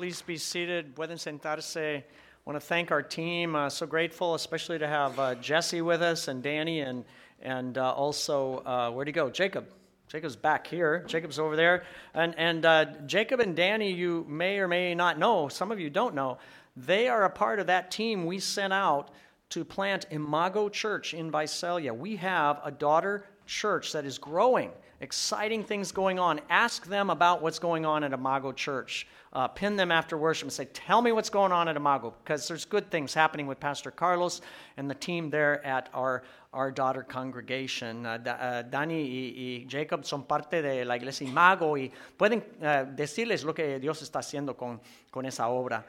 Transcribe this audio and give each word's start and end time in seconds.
Please 0.00 0.22
be 0.22 0.38
seated. 0.38 0.96
Pueden 0.96 1.18
sentarse. 1.18 1.76
I 1.76 2.02
want 2.46 2.58
to 2.58 2.66
thank 2.66 2.90
our 2.90 3.02
team. 3.02 3.54
Uh, 3.54 3.68
so 3.68 3.84
grateful, 3.84 4.34
especially 4.34 4.78
to 4.78 4.88
have 4.88 5.18
uh, 5.18 5.34
Jesse 5.34 5.82
with 5.82 6.00
us 6.00 6.26
and 6.26 6.42
Danny 6.42 6.80
and 6.80 7.04
and 7.42 7.76
uh, 7.76 7.92
also 7.92 8.62
uh, 8.64 8.90
where'd 8.92 9.08
he 9.08 9.12
go? 9.12 9.28
Jacob. 9.28 9.66
Jacob's 10.08 10.36
back 10.36 10.66
here. 10.66 11.04
Jacob's 11.06 11.38
over 11.38 11.54
there. 11.54 11.84
And 12.14 12.34
and 12.38 12.64
uh, 12.64 12.86
Jacob 13.04 13.40
and 13.40 13.54
Danny, 13.54 13.92
you 13.92 14.24
may 14.26 14.58
or 14.58 14.68
may 14.68 14.94
not 14.94 15.18
know. 15.18 15.48
Some 15.48 15.70
of 15.70 15.78
you 15.78 15.90
don't 15.90 16.14
know. 16.14 16.38
They 16.78 17.08
are 17.08 17.24
a 17.24 17.30
part 17.30 17.60
of 17.60 17.66
that 17.66 17.90
team 17.90 18.24
we 18.24 18.38
sent 18.38 18.72
out 18.72 19.10
to 19.50 19.66
plant 19.66 20.06
Imago 20.10 20.70
Church 20.70 21.12
in 21.12 21.30
Visalia. 21.30 21.92
We 21.92 22.16
have 22.16 22.58
a 22.64 22.70
daughter 22.70 23.26
church 23.50 23.92
that 23.92 24.04
is 24.04 24.18
growing 24.18 24.70
exciting 25.00 25.64
things 25.64 25.92
going 25.92 26.18
on. 26.18 26.40
Ask 26.50 26.86
them 26.86 27.10
about 27.10 27.42
what's 27.42 27.58
going 27.58 27.84
on 27.86 28.04
at 28.04 28.12
Imago 28.12 28.52
Church. 28.52 29.06
Uh, 29.32 29.48
pin 29.48 29.76
them 29.76 29.90
after 29.90 30.18
worship 30.18 30.44
and 30.44 30.52
say, 30.52 30.66
Tell 30.72 31.00
me 31.00 31.12
what's 31.12 31.30
going 31.30 31.52
on 31.52 31.68
at 31.68 31.76
Imago, 31.76 32.14
because 32.22 32.46
there's 32.46 32.64
good 32.64 32.90
things 32.90 33.14
happening 33.14 33.46
with 33.46 33.58
Pastor 33.58 33.90
Carlos 33.90 34.40
and 34.76 34.90
the 34.90 34.94
team 34.94 35.30
there 35.30 35.64
at 35.64 35.88
our, 35.94 36.22
our 36.52 36.70
daughter 36.70 37.02
congregation. 37.02 38.04
Uh, 38.04 38.18
uh, 38.26 38.62
Dani 38.64 39.02
y, 39.02 39.34
y, 39.36 39.66
Jacob 39.68 40.04
son 40.04 40.24
parte 40.24 40.62
de 40.62 40.84
la 40.84 40.96
iglesia 40.96 41.26
Imago 41.26 41.76
y 41.76 41.90
pueden 42.18 42.42
uh, 42.60 42.84
decirles 42.94 43.44
lo 43.44 43.54
que 43.54 43.78
Dios 43.78 44.02
está 44.02 44.18
haciendo 44.18 44.56
con, 44.56 44.80
con 45.10 45.24
esa 45.24 45.48
obra. 45.48 45.84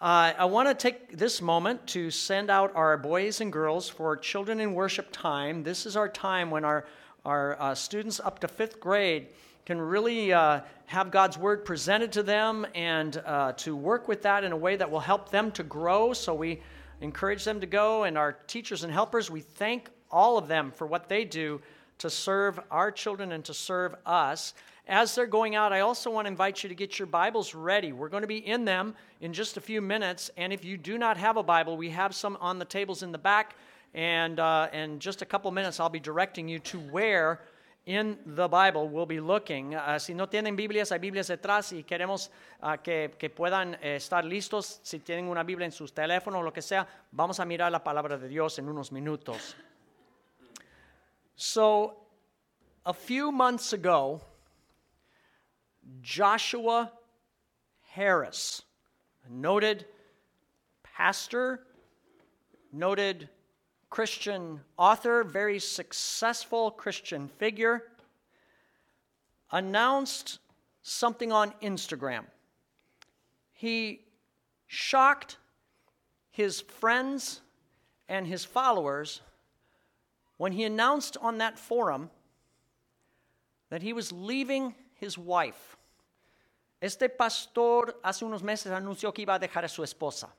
Uh, 0.00 0.32
I 0.38 0.46
want 0.46 0.66
to 0.66 0.74
take 0.74 1.18
this 1.18 1.42
moment 1.42 1.86
to 1.88 2.10
send 2.10 2.48
out 2.48 2.74
our 2.74 2.96
boys 2.96 3.42
and 3.42 3.52
girls 3.52 3.86
for 3.86 4.16
Children 4.16 4.58
in 4.58 4.72
Worship 4.72 5.08
time. 5.12 5.62
This 5.62 5.84
is 5.84 5.94
our 5.94 6.08
time 6.08 6.50
when 6.50 6.64
our 6.64 6.86
our 7.26 7.60
uh, 7.60 7.74
students 7.74 8.18
up 8.18 8.38
to 8.38 8.48
fifth 8.48 8.80
grade 8.80 9.26
can 9.66 9.78
really 9.78 10.32
uh, 10.32 10.60
have 10.86 11.10
God's 11.10 11.36
word 11.36 11.66
presented 11.66 12.12
to 12.12 12.22
them 12.22 12.66
and 12.74 13.22
uh, 13.26 13.52
to 13.58 13.76
work 13.76 14.08
with 14.08 14.22
that 14.22 14.42
in 14.42 14.52
a 14.52 14.56
way 14.56 14.74
that 14.74 14.90
will 14.90 15.00
help 15.00 15.30
them 15.30 15.50
to 15.52 15.62
grow. 15.62 16.14
So 16.14 16.32
we 16.32 16.62
encourage 17.02 17.44
them 17.44 17.60
to 17.60 17.66
go, 17.66 18.04
and 18.04 18.16
our 18.16 18.32
teachers 18.32 18.84
and 18.84 18.90
helpers, 18.90 19.30
we 19.30 19.40
thank 19.42 19.90
all 20.10 20.38
of 20.38 20.48
them 20.48 20.72
for 20.74 20.86
what 20.86 21.10
they 21.10 21.26
do 21.26 21.60
to 21.98 22.08
serve 22.08 22.58
our 22.70 22.90
children 22.90 23.32
and 23.32 23.44
to 23.44 23.52
serve 23.52 23.94
us. 24.06 24.54
As 24.90 25.14
they're 25.14 25.28
going 25.28 25.54
out, 25.54 25.72
I 25.72 25.80
also 25.80 26.10
want 26.10 26.26
to 26.26 26.30
invite 26.32 26.64
you 26.64 26.68
to 26.68 26.74
get 26.74 26.98
your 26.98 27.06
Bibles 27.06 27.54
ready. 27.54 27.92
We're 27.92 28.08
going 28.08 28.22
to 28.22 28.26
be 28.26 28.44
in 28.44 28.64
them 28.64 28.96
in 29.20 29.32
just 29.32 29.56
a 29.56 29.60
few 29.60 29.80
minutes, 29.80 30.32
and 30.36 30.52
if 30.52 30.64
you 30.64 30.76
do 30.76 30.98
not 30.98 31.16
have 31.16 31.36
a 31.36 31.44
Bible, 31.44 31.76
we 31.76 31.90
have 31.90 32.12
some 32.12 32.36
on 32.40 32.58
the 32.58 32.64
tables 32.64 33.04
in 33.04 33.12
the 33.12 33.18
back. 33.18 33.54
And 33.94 34.40
uh, 34.40 34.66
in 34.72 34.98
just 34.98 35.22
a 35.22 35.24
couple 35.24 35.48
minutes, 35.52 35.78
I'll 35.78 35.90
be 35.90 36.00
directing 36.00 36.48
you 36.48 36.58
to 36.58 36.80
where 36.80 37.38
in 37.86 38.18
the 38.26 38.48
Bible 38.48 38.88
we'll 38.88 39.06
be 39.06 39.20
looking. 39.20 39.76
Uh, 39.76 39.96
si 40.00 40.12
no 40.12 40.26
tienen 40.26 40.56
Biblias, 40.56 40.90
hay 40.90 40.98
Biblias 40.98 41.28
detrás 41.28 41.72
y 41.72 41.84
queremos 41.84 42.30
uh, 42.60 42.76
que, 42.82 43.12
que, 43.16 43.30
puedan 43.30 43.76
eh, 43.80 43.94
estar 43.94 44.24
listos. 44.24 44.80
Si 44.82 44.98
tienen 44.98 45.28
una 45.28 45.44
Biblia 45.44 45.66
en 45.66 45.72
sus 45.72 45.92
teléfonos 45.92 46.40
o 46.40 46.42
lo 46.42 46.52
que 46.52 46.62
sea, 46.62 46.84
vamos 47.12 47.38
a 47.38 47.44
mirar 47.44 47.70
la 47.70 47.84
palabra 47.84 48.18
de 48.18 48.26
Dios 48.26 48.58
en 48.58 48.68
unos 48.68 48.90
minutos. 48.90 49.54
So, 51.36 51.94
a 52.84 52.92
few 52.92 53.30
months 53.30 53.72
ago, 53.72 54.20
Joshua 56.02 56.92
Harris, 57.88 58.62
a 59.26 59.32
noted 59.32 59.86
pastor, 60.82 61.60
noted 62.72 63.28
Christian 63.90 64.60
author, 64.78 65.24
very 65.24 65.58
successful 65.58 66.70
Christian 66.70 67.28
figure, 67.28 67.84
announced 69.50 70.38
something 70.82 71.32
on 71.32 71.52
Instagram. 71.62 72.24
He 73.52 74.00
shocked 74.68 75.36
his 76.30 76.60
friends 76.60 77.40
and 78.08 78.26
his 78.26 78.44
followers 78.44 79.20
when 80.36 80.52
he 80.52 80.64
announced 80.64 81.16
on 81.20 81.38
that 81.38 81.58
forum 81.58 82.10
that 83.68 83.82
he 83.82 83.92
was 83.92 84.12
leaving 84.12 84.74
his 84.94 85.18
wife. 85.18 85.76
Este 86.80 87.08
pastor 87.10 87.96
hace 88.02 88.24
unos 88.24 88.42
meses 88.42 88.72
anunció 88.72 89.12
que 89.12 89.22
iba 89.22 89.34
a 89.34 89.38
dejar 89.38 89.64
a 89.64 89.68
su 89.68 89.82
esposa. 89.82 90.30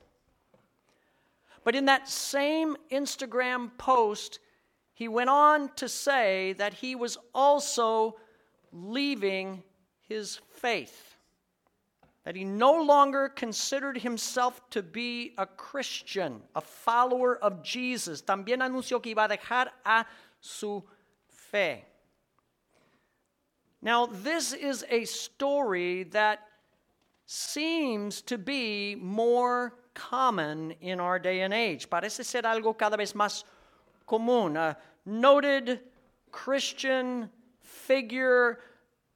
But 1.64 1.76
in 1.76 1.84
that 1.84 2.08
same 2.08 2.76
Instagram 2.90 3.70
post, 3.78 4.40
he 4.94 5.06
went 5.06 5.30
on 5.30 5.70
to 5.76 5.88
say 5.88 6.52
that 6.54 6.74
he 6.74 6.96
was 6.96 7.16
also 7.32 8.16
leaving 8.72 9.62
his 10.08 10.40
faith, 10.56 11.16
that 12.24 12.34
he 12.34 12.44
no 12.44 12.82
longer 12.82 13.28
considered 13.28 13.98
himself 13.98 14.60
to 14.70 14.82
be 14.82 15.34
a 15.38 15.46
Christian, 15.46 16.42
a 16.56 16.60
follower 16.60 17.36
of 17.36 17.62
Jesus. 17.62 18.22
También 18.22 18.60
anunció 18.60 19.00
que 19.00 19.14
iba 19.14 19.24
a 19.24 19.28
dejar 19.28 19.68
a 19.84 20.04
su 20.40 20.82
fe. 21.28 21.84
Now, 23.82 24.06
this 24.06 24.52
is 24.52 24.84
a 24.88 25.04
story 25.04 26.04
that 26.04 26.46
seems 27.26 28.22
to 28.22 28.38
be 28.38 28.94
more 28.94 29.74
common 29.92 30.72
in 30.80 31.00
our 31.00 31.18
day 31.18 31.40
and 31.40 31.52
age. 31.52 31.90
Parece 31.90 32.24
ser 32.24 32.42
algo 32.42 32.78
cada 32.78 32.96
vez 32.96 33.12
más 33.12 33.42
común. 34.06 34.56
A 34.56 34.76
noted 35.04 35.80
Christian 36.30 37.28
figure 37.60 38.60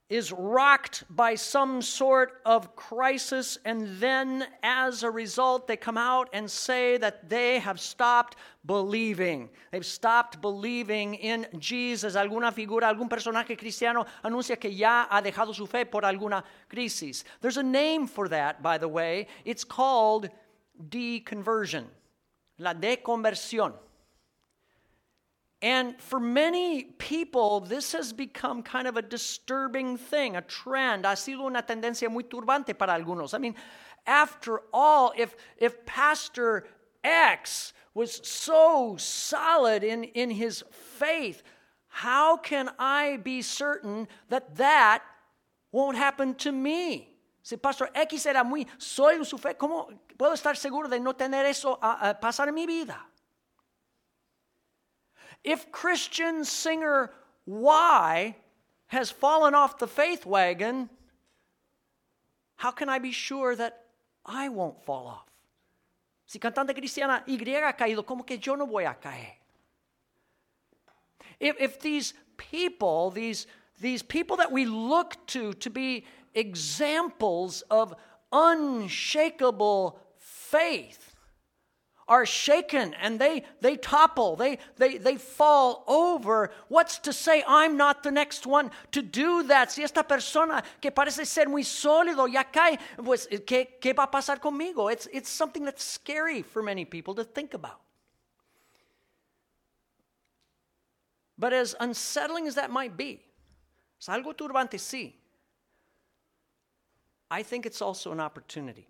is 0.08 0.30
rocked 0.30 1.02
by 1.10 1.34
some 1.34 1.82
sort 1.82 2.40
of 2.44 2.76
crisis, 2.76 3.58
and 3.64 3.98
then 3.98 4.46
as 4.62 5.02
a 5.02 5.10
result, 5.10 5.66
they 5.66 5.76
come 5.76 5.98
out 5.98 6.28
and 6.32 6.48
say 6.48 6.96
that 6.96 7.28
they 7.28 7.58
have 7.58 7.80
stopped 7.80 8.36
believing. 8.64 9.50
They've 9.72 9.84
stopped 9.84 10.40
believing 10.40 11.14
in 11.14 11.46
Jesus. 11.58 12.14
Alguna 12.14 12.52
figura, 12.52 12.88
algún 12.88 13.08
personaje 13.08 13.58
cristiano 13.58 14.06
anuncia 14.22 14.60
que 14.60 14.70
ya 14.70 15.06
ha 15.10 15.20
dejado 15.20 15.52
su 15.52 15.66
fe 15.66 15.84
por 15.84 16.02
alguna 16.02 16.44
crisis. 16.68 17.24
There's 17.40 17.56
a 17.56 17.62
name 17.62 18.06
for 18.06 18.28
that, 18.28 18.62
by 18.62 18.78
the 18.78 18.88
way. 18.88 19.26
It's 19.44 19.64
called 19.64 20.30
deconversion, 20.88 21.84
la 22.58 22.74
deconversión. 22.74 23.72
And 25.62 25.98
for 25.98 26.20
many 26.20 26.84
people, 26.84 27.60
this 27.60 27.92
has 27.92 28.12
become 28.12 28.62
kind 28.62 28.86
of 28.86 28.96
a 28.96 29.02
disturbing 29.02 29.96
thing, 29.96 30.36
a 30.36 30.42
trend. 30.42 31.06
Ha 31.06 31.14
sido 31.16 31.46
una 31.46 31.62
tendencia 31.62 32.10
muy 32.10 32.24
turbante 32.24 32.76
para 32.76 32.92
algunos. 32.92 33.32
I 33.32 33.38
mean, 33.38 33.54
after 34.06 34.60
all, 34.72 35.12
if, 35.16 35.34
if 35.56 35.84
Pastor 35.86 36.66
X 37.02 37.72
was 37.94 38.20
so 38.22 38.96
solid 38.98 39.82
in, 39.82 40.04
in 40.04 40.30
his 40.30 40.62
faith, 40.70 41.42
how 41.88 42.36
can 42.36 42.70
I 42.78 43.16
be 43.16 43.40
certain 43.40 44.06
that 44.28 44.56
that 44.56 45.02
won't 45.72 45.96
happen 45.96 46.34
to 46.34 46.52
me? 46.52 47.16
Si 47.42 47.56
Pastor 47.56 47.88
X 47.94 48.26
era 48.26 48.44
muy 48.44 48.66
sólido 48.78 49.24
su 49.24 49.38
fe, 49.38 49.54
¿cómo 49.54 49.88
puedo 50.18 50.34
estar 50.34 50.56
seguro 50.56 50.88
de 50.88 51.00
no 51.00 51.14
tener 51.14 51.46
eso 51.46 51.78
a, 51.80 52.10
a 52.10 52.14
pasar 52.14 52.48
en 52.48 52.54
mi 52.54 52.66
vida? 52.66 52.98
If 55.46 55.70
Christian 55.70 56.44
singer 56.44 57.12
Y 57.46 58.34
has 58.88 59.12
fallen 59.12 59.54
off 59.54 59.78
the 59.78 59.86
faith 59.86 60.26
wagon, 60.26 60.90
how 62.56 62.72
can 62.72 62.88
I 62.88 62.98
be 62.98 63.12
sure 63.12 63.54
that 63.54 63.84
I 64.26 64.48
won't 64.48 64.84
fall 64.84 65.06
off? 65.06 65.30
Si 66.26 66.40
cantante 66.40 66.74
cristiana 66.74 67.22
Y 67.28 67.36
ha 67.36 67.72
caído, 67.76 68.04
¿cómo 68.04 68.26
que 68.26 68.38
yo 68.38 68.56
no 68.56 68.66
voy 68.66 68.84
a 68.84 68.94
caer? 68.94 69.34
If, 71.38 71.60
if 71.60 71.80
these 71.80 72.14
people, 72.36 73.12
these, 73.12 73.46
these 73.80 74.02
people 74.02 74.38
that 74.38 74.50
we 74.50 74.64
look 74.64 75.14
to 75.28 75.52
to 75.54 75.70
be 75.70 76.06
examples 76.34 77.62
of 77.70 77.94
unshakable 78.32 80.00
faith 80.18 81.15
are 82.08 82.24
shaken 82.24 82.94
and 82.94 83.18
they, 83.18 83.44
they 83.60 83.76
topple, 83.76 84.36
they, 84.36 84.58
they, 84.76 84.96
they 84.98 85.16
fall 85.16 85.82
over. 85.86 86.50
What's 86.68 86.98
to 87.00 87.12
say 87.12 87.42
I'm 87.46 87.76
not 87.76 88.02
the 88.02 88.10
next 88.10 88.46
one 88.46 88.70
to 88.92 89.02
do 89.02 89.42
that? 89.44 89.72
Si 89.72 89.82
esta 89.82 90.04
persona 90.04 90.62
que 90.80 90.90
parece 90.90 91.26
ser 91.26 91.46
muy 91.46 91.62
sólido 91.62 92.32
ya 92.32 92.44
cae, 92.44 92.78
pues, 92.96 93.26
¿qué, 93.44 93.80
qué 93.80 93.92
va 93.92 94.04
a 94.04 94.10
pasar 94.10 94.40
conmigo? 94.40 94.90
It's, 94.90 95.08
it's 95.12 95.28
something 95.28 95.64
that's 95.64 95.82
scary 95.82 96.42
for 96.42 96.62
many 96.62 96.84
people 96.84 97.14
to 97.14 97.24
think 97.24 97.54
about. 97.54 97.80
But 101.38 101.52
as 101.52 101.74
unsettling 101.80 102.46
as 102.46 102.54
that 102.54 102.70
might 102.70 102.96
be, 102.96 103.20
es 104.00 104.08
algo 104.08 104.32
turbante, 104.34 104.78
sí. 104.78 105.12
I 107.30 107.42
think 107.42 107.66
it's 107.66 107.82
also 107.82 108.12
an 108.12 108.20
opportunity. 108.20 108.86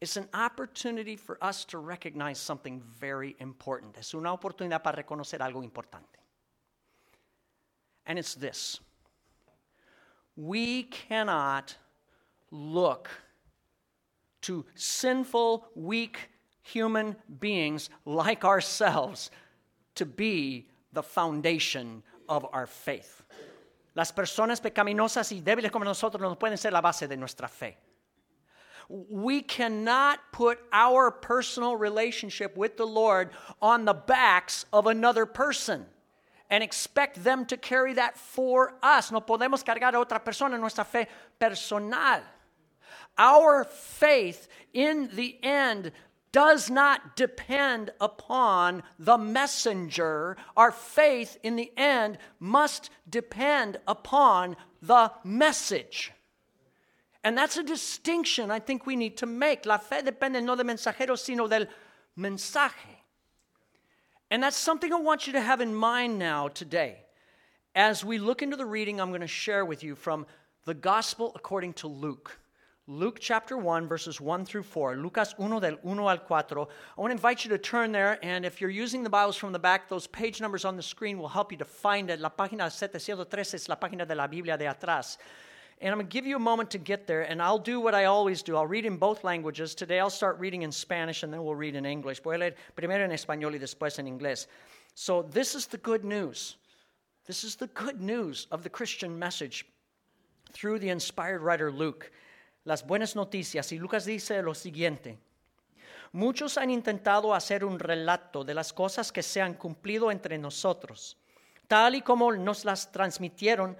It's 0.00 0.16
an 0.16 0.28
opportunity 0.32 1.16
for 1.16 1.38
us 1.42 1.64
to 1.66 1.78
recognize 1.78 2.38
something 2.38 2.80
very 3.00 3.34
important. 3.40 3.96
Es 3.98 4.14
una 4.14 4.32
oportunidad 4.32 4.82
para 4.82 5.02
reconocer 5.02 5.40
algo 5.40 5.62
importante. 5.62 6.18
And 8.06 8.18
it's 8.18 8.34
this 8.34 8.80
we 10.36 10.84
cannot 10.84 11.74
look 12.52 13.10
to 14.42 14.64
sinful, 14.76 15.66
weak 15.74 16.30
human 16.62 17.16
beings 17.40 17.90
like 18.04 18.44
ourselves 18.44 19.30
to 19.96 20.06
be 20.06 20.68
the 20.92 21.02
foundation 21.02 22.02
of 22.28 22.46
our 22.52 22.66
faith. 22.66 23.24
Las 23.96 24.12
personas 24.12 24.60
pecaminosas 24.60 25.32
y 25.32 25.40
débiles 25.40 25.72
como 25.72 25.84
nosotros 25.84 26.20
no 26.22 26.36
pueden 26.36 26.56
ser 26.56 26.72
la 26.72 26.80
base 26.80 27.08
de 27.08 27.16
nuestra 27.16 27.48
fe. 27.48 27.76
We 28.88 29.42
cannot 29.42 30.20
put 30.32 30.58
our 30.72 31.10
personal 31.10 31.76
relationship 31.76 32.56
with 32.56 32.76
the 32.76 32.86
Lord 32.86 33.30
on 33.60 33.84
the 33.84 33.94
backs 33.94 34.64
of 34.72 34.86
another 34.86 35.26
person 35.26 35.84
and 36.50 36.64
expect 36.64 37.22
them 37.22 37.44
to 37.46 37.56
carry 37.56 37.94
that 37.94 38.16
for 38.16 38.74
us. 38.82 39.12
No 39.12 39.20
podemos 39.20 39.62
cargar 39.62 39.94
a 39.94 40.04
otra 40.04 40.24
persona 40.24 40.56
nuestra 40.56 40.84
fe 40.84 41.06
personal. 41.38 42.22
Our 43.18 43.64
faith 43.64 44.48
in 44.72 45.10
the 45.12 45.38
end 45.42 45.92
does 46.32 46.70
not 46.70 47.16
depend 47.16 47.90
upon 48.00 48.82
the 48.98 49.18
messenger. 49.18 50.36
Our 50.56 50.70
faith 50.70 51.36
in 51.42 51.56
the 51.56 51.72
end 51.76 52.18
must 52.38 52.90
depend 53.08 53.78
upon 53.86 54.56
the 54.80 55.12
message. 55.24 56.12
And 57.24 57.36
that's 57.36 57.56
a 57.56 57.62
distinction 57.62 58.50
I 58.50 58.60
think 58.60 58.86
we 58.86 58.96
need 58.96 59.16
to 59.18 59.26
make. 59.26 59.66
La 59.66 59.78
fe 59.78 60.02
depende 60.02 60.42
no 60.42 60.54
del 60.54 60.64
mensajero, 60.64 61.18
sino 61.18 61.48
del 61.48 61.66
mensaje. 62.16 62.98
And 64.30 64.42
that's 64.42 64.56
something 64.56 64.92
I 64.92 65.00
want 65.00 65.26
you 65.26 65.32
to 65.32 65.40
have 65.40 65.60
in 65.60 65.74
mind 65.74 66.18
now 66.18 66.48
today. 66.48 67.04
As 67.74 68.04
we 68.04 68.18
look 68.18 68.42
into 68.42 68.56
the 68.56 68.66
reading 68.66 69.00
I'm 69.00 69.08
going 69.10 69.20
to 69.20 69.26
share 69.26 69.64
with 69.64 69.82
you 69.82 69.94
from 69.94 70.26
the 70.64 70.74
Gospel 70.74 71.32
according 71.34 71.72
to 71.74 71.88
Luke. 71.88 72.38
Luke 72.90 73.18
chapter 73.20 73.58
1, 73.58 73.86
verses 73.86 74.18
1 74.18 74.46
through 74.46 74.62
4. 74.62 74.96
Lucas 74.96 75.34
1 75.36 75.60
del 75.60 75.76
1 75.82 75.98
al 75.98 76.18
4. 76.18 76.44
I 76.48 77.00
want 77.00 77.10
to 77.10 77.12
invite 77.12 77.44
you 77.44 77.50
to 77.50 77.58
turn 77.58 77.92
there, 77.92 78.18
and 78.22 78.46
if 78.46 78.62
you're 78.62 78.70
using 78.70 79.02
the 79.02 79.10
Bibles 79.10 79.36
from 79.36 79.52
the 79.52 79.58
back, 79.58 79.90
those 79.90 80.06
page 80.06 80.40
numbers 80.40 80.64
on 80.64 80.74
the 80.74 80.82
screen 80.82 81.18
will 81.18 81.28
help 81.28 81.52
you 81.52 81.58
to 81.58 81.66
find 81.66 82.08
it. 82.08 82.18
La 82.18 82.30
página 82.30 82.72
713 82.72 83.54
es 83.54 83.68
la 83.68 83.76
página 83.76 84.06
de 84.06 84.14
la 84.14 84.26
Biblia 84.26 84.56
de 84.56 84.64
atrás. 84.64 85.18
And 85.80 85.92
I'm 85.92 85.98
going 85.98 86.08
to 86.08 86.12
give 86.12 86.26
you 86.26 86.34
a 86.34 86.40
moment 86.40 86.70
to 86.70 86.78
get 86.78 87.06
there, 87.06 87.22
and 87.22 87.40
I'll 87.40 87.58
do 87.58 87.80
what 87.80 87.94
I 87.94 88.06
always 88.06 88.42
do. 88.42 88.56
I'll 88.56 88.66
read 88.66 88.84
in 88.84 88.96
both 88.96 89.22
languages. 89.22 89.76
Today 89.76 90.00
I'll 90.00 90.10
start 90.10 90.38
reading 90.40 90.62
in 90.62 90.72
Spanish, 90.72 91.22
and 91.22 91.32
then 91.32 91.44
we'll 91.44 91.54
read 91.54 91.76
in 91.76 91.86
English. 91.86 92.20
Voy 92.20 92.34
a 92.34 92.38
leer 92.38 92.54
primero 92.74 93.04
en 93.04 93.12
español 93.12 93.52
y 93.52 93.58
después 93.58 93.98
en 94.00 94.06
inglés. 94.06 94.48
So, 94.94 95.22
this 95.22 95.54
is 95.54 95.66
the 95.66 95.78
good 95.78 96.04
news. 96.04 96.56
This 97.26 97.44
is 97.44 97.56
the 97.56 97.68
good 97.68 98.00
news 98.00 98.48
of 98.50 98.64
the 98.64 98.70
Christian 98.70 99.16
message 99.16 99.66
through 100.52 100.80
the 100.80 100.88
inspired 100.88 101.42
writer 101.42 101.70
Luke. 101.70 102.10
Las 102.64 102.82
buenas 102.82 103.14
noticias. 103.14 103.70
Y 103.70 103.78
Lucas 103.78 104.04
dice 104.04 104.42
lo 104.42 104.54
siguiente. 104.54 105.18
Muchos 106.12 106.56
han 106.58 106.70
intentado 106.70 107.34
hacer 107.34 107.64
un 107.64 107.78
relato 107.78 108.42
de 108.42 108.54
las 108.54 108.72
cosas 108.72 109.12
que 109.12 109.22
se 109.22 109.40
han 109.40 109.54
cumplido 109.54 110.10
entre 110.10 110.38
nosotros, 110.38 111.18
tal 111.66 111.94
y 111.94 112.00
como 112.00 112.32
nos 112.32 112.64
las 112.64 112.90
transmitieron 112.90 113.76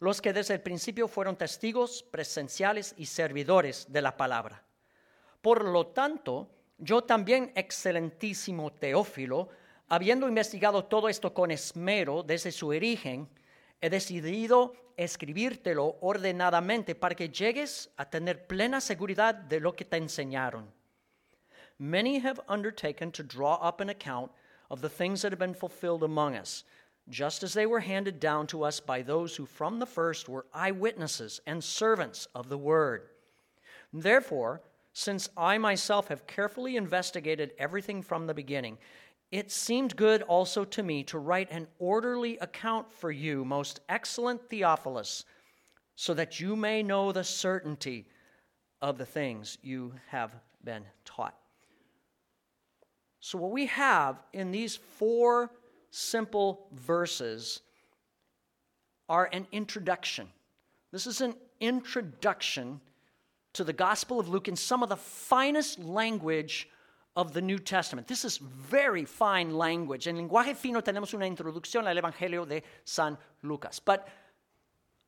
los 0.00 0.22
que 0.22 0.32
desde 0.32 0.54
el 0.54 0.62
principio 0.62 1.06
fueron 1.08 1.36
testigos 1.36 2.02
presenciales 2.02 2.94
y 2.96 3.06
servidores 3.06 3.86
de 3.92 4.02
la 4.02 4.16
palabra. 4.16 4.64
Por 5.42 5.64
lo 5.64 5.88
tanto, 5.88 6.50
yo 6.78 7.04
también, 7.04 7.52
excelentísimo 7.54 8.72
Teófilo, 8.72 9.50
habiendo 9.88 10.26
investigado 10.26 10.86
todo 10.86 11.08
esto 11.08 11.34
con 11.34 11.50
esmero 11.50 12.22
desde 12.22 12.50
su 12.50 12.68
origen, 12.68 13.28
he 13.80 13.90
decidido 13.90 14.74
escribírtelo 14.96 15.96
ordenadamente 16.00 16.94
para 16.94 17.14
que 17.14 17.28
llegues 17.28 17.90
a 17.96 18.08
tener 18.08 18.46
plena 18.46 18.80
seguridad 18.80 19.34
de 19.34 19.60
lo 19.60 19.74
que 19.74 19.84
te 19.84 19.98
enseñaron. 19.98 20.72
Many 21.78 22.20
have 22.20 22.40
undertaken 22.48 23.12
to 23.12 23.22
draw 23.22 23.54
up 23.56 23.80
an 23.80 23.90
account 23.90 24.32
of 24.68 24.80
the 24.80 24.88
things 24.88 25.22
that 25.22 25.32
have 25.32 25.38
been 25.38 25.54
fulfilled 25.54 26.02
among 26.02 26.36
us 26.36 26.64
just 27.10 27.42
as 27.42 27.52
they 27.52 27.66
were 27.66 27.80
handed 27.80 28.20
down 28.20 28.46
to 28.46 28.62
us 28.62 28.80
by 28.80 29.02
those 29.02 29.36
who 29.36 29.44
from 29.44 29.78
the 29.78 29.86
first 29.86 30.28
were 30.28 30.46
eyewitnesses 30.54 31.40
and 31.46 31.62
servants 31.62 32.28
of 32.34 32.48
the 32.48 32.58
word. 32.58 33.02
Therefore, 33.92 34.62
since 34.92 35.28
I 35.36 35.58
myself 35.58 36.08
have 36.08 36.26
carefully 36.26 36.76
investigated 36.76 37.52
everything 37.58 38.02
from 38.02 38.26
the 38.26 38.34
beginning, 38.34 38.78
it 39.30 39.50
seemed 39.52 39.96
good 39.96 40.22
also 40.22 40.64
to 40.64 40.82
me 40.82 41.04
to 41.04 41.18
write 41.18 41.50
an 41.50 41.68
orderly 41.78 42.38
account 42.38 42.90
for 42.92 43.10
you, 43.10 43.44
most 43.44 43.80
excellent 43.88 44.48
Theophilus, 44.48 45.24
so 45.94 46.14
that 46.14 46.40
you 46.40 46.56
may 46.56 46.82
know 46.82 47.12
the 47.12 47.22
certainty 47.22 48.06
of 48.82 48.98
the 48.98 49.06
things 49.06 49.58
you 49.62 49.94
have 50.08 50.34
been 50.64 50.84
taught. 51.04 51.36
So, 53.20 53.38
what 53.38 53.50
we 53.50 53.66
have 53.66 54.22
in 54.32 54.50
these 54.50 54.76
four 54.76 55.50
simple 55.90 56.68
verses 56.72 57.60
are 59.08 59.28
an 59.32 59.46
introduction. 59.52 60.28
This 60.92 61.06
is 61.06 61.20
an 61.20 61.34
introduction 61.60 62.80
to 63.52 63.64
the 63.64 63.72
Gospel 63.72 64.20
of 64.20 64.28
Luke 64.28 64.48
in 64.48 64.56
some 64.56 64.82
of 64.82 64.88
the 64.88 64.96
finest 64.96 65.78
language 65.80 66.68
of 67.16 67.32
the 67.32 67.42
New 67.42 67.58
Testament. 67.58 68.06
This 68.06 68.24
is 68.24 68.38
very 68.38 69.04
fine 69.04 69.52
language. 69.56 70.06
En 70.06 70.16
lenguaje 70.16 70.56
fino 70.56 70.80
tenemos 70.80 71.12
una 71.12 71.26
introducción 71.26 71.86
al 71.86 71.96
Evangelio 71.96 72.46
de 72.46 72.62
San 72.84 73.18
Lucas. 73.42 73.80
But 73.80 74.08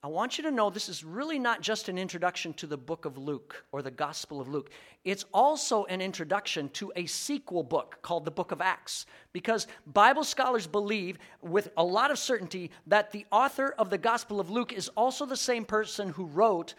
I 0.04 0.08
want 0.08 0.36
you 0.36 0.42
to 0.42 0.50
know 0.50 0.68
this 0.68 0.88
is 0.88 1.04
really 1.04 1.38
not 1.38 1.60
just 1.60 1.88
an 1.88 1.96
introduction 1.96 2.52
to 2.54 2.66
the 2.66 2.76
book 2.76 3.04
of 3.04 3.18
Luke 3.18 3.64
or 3.70 3.82
the 3.82 3.90
Gospel 3.92 4.40
of 4.40 4.48
Luke. 4.48 4.70
It's 5.04 5.24
also 5.32 5.84
an 5.84 6.00
introduction 6.00 6.70
to 6.70 6.92
a 6.96 7.06
sequel 7.06 7.62
book 7.62 8.00
called 8.02 8.24
the 8.24 8.32
book 8.32 8.50
of 8.50 8.60
Acts. 8.60 9.06
Because 9.32 9.68
Bible 9.86 10.24
scholars 10.24 10.66
believe 10.66 11.18
with 11.40 11.70
a 11.76 11.84
lot 11.84 12.10
of 12.10 12.18
certainty 12.18 12.72
that 12.88 13.12
the 13.12 13.26
author 13.30 13.76
of 13.78 13.90
the 13.90 13.98
Gospel 13.98 14.40
of 14.40 14.50
Luke 14.50 14.72
is 14.72 14.88
also 14.96 15.24
the 15.24 15.36
same 15.36 15.64
person 15.64 16.08
who 16.08 16.24
wrote 16.24 16.74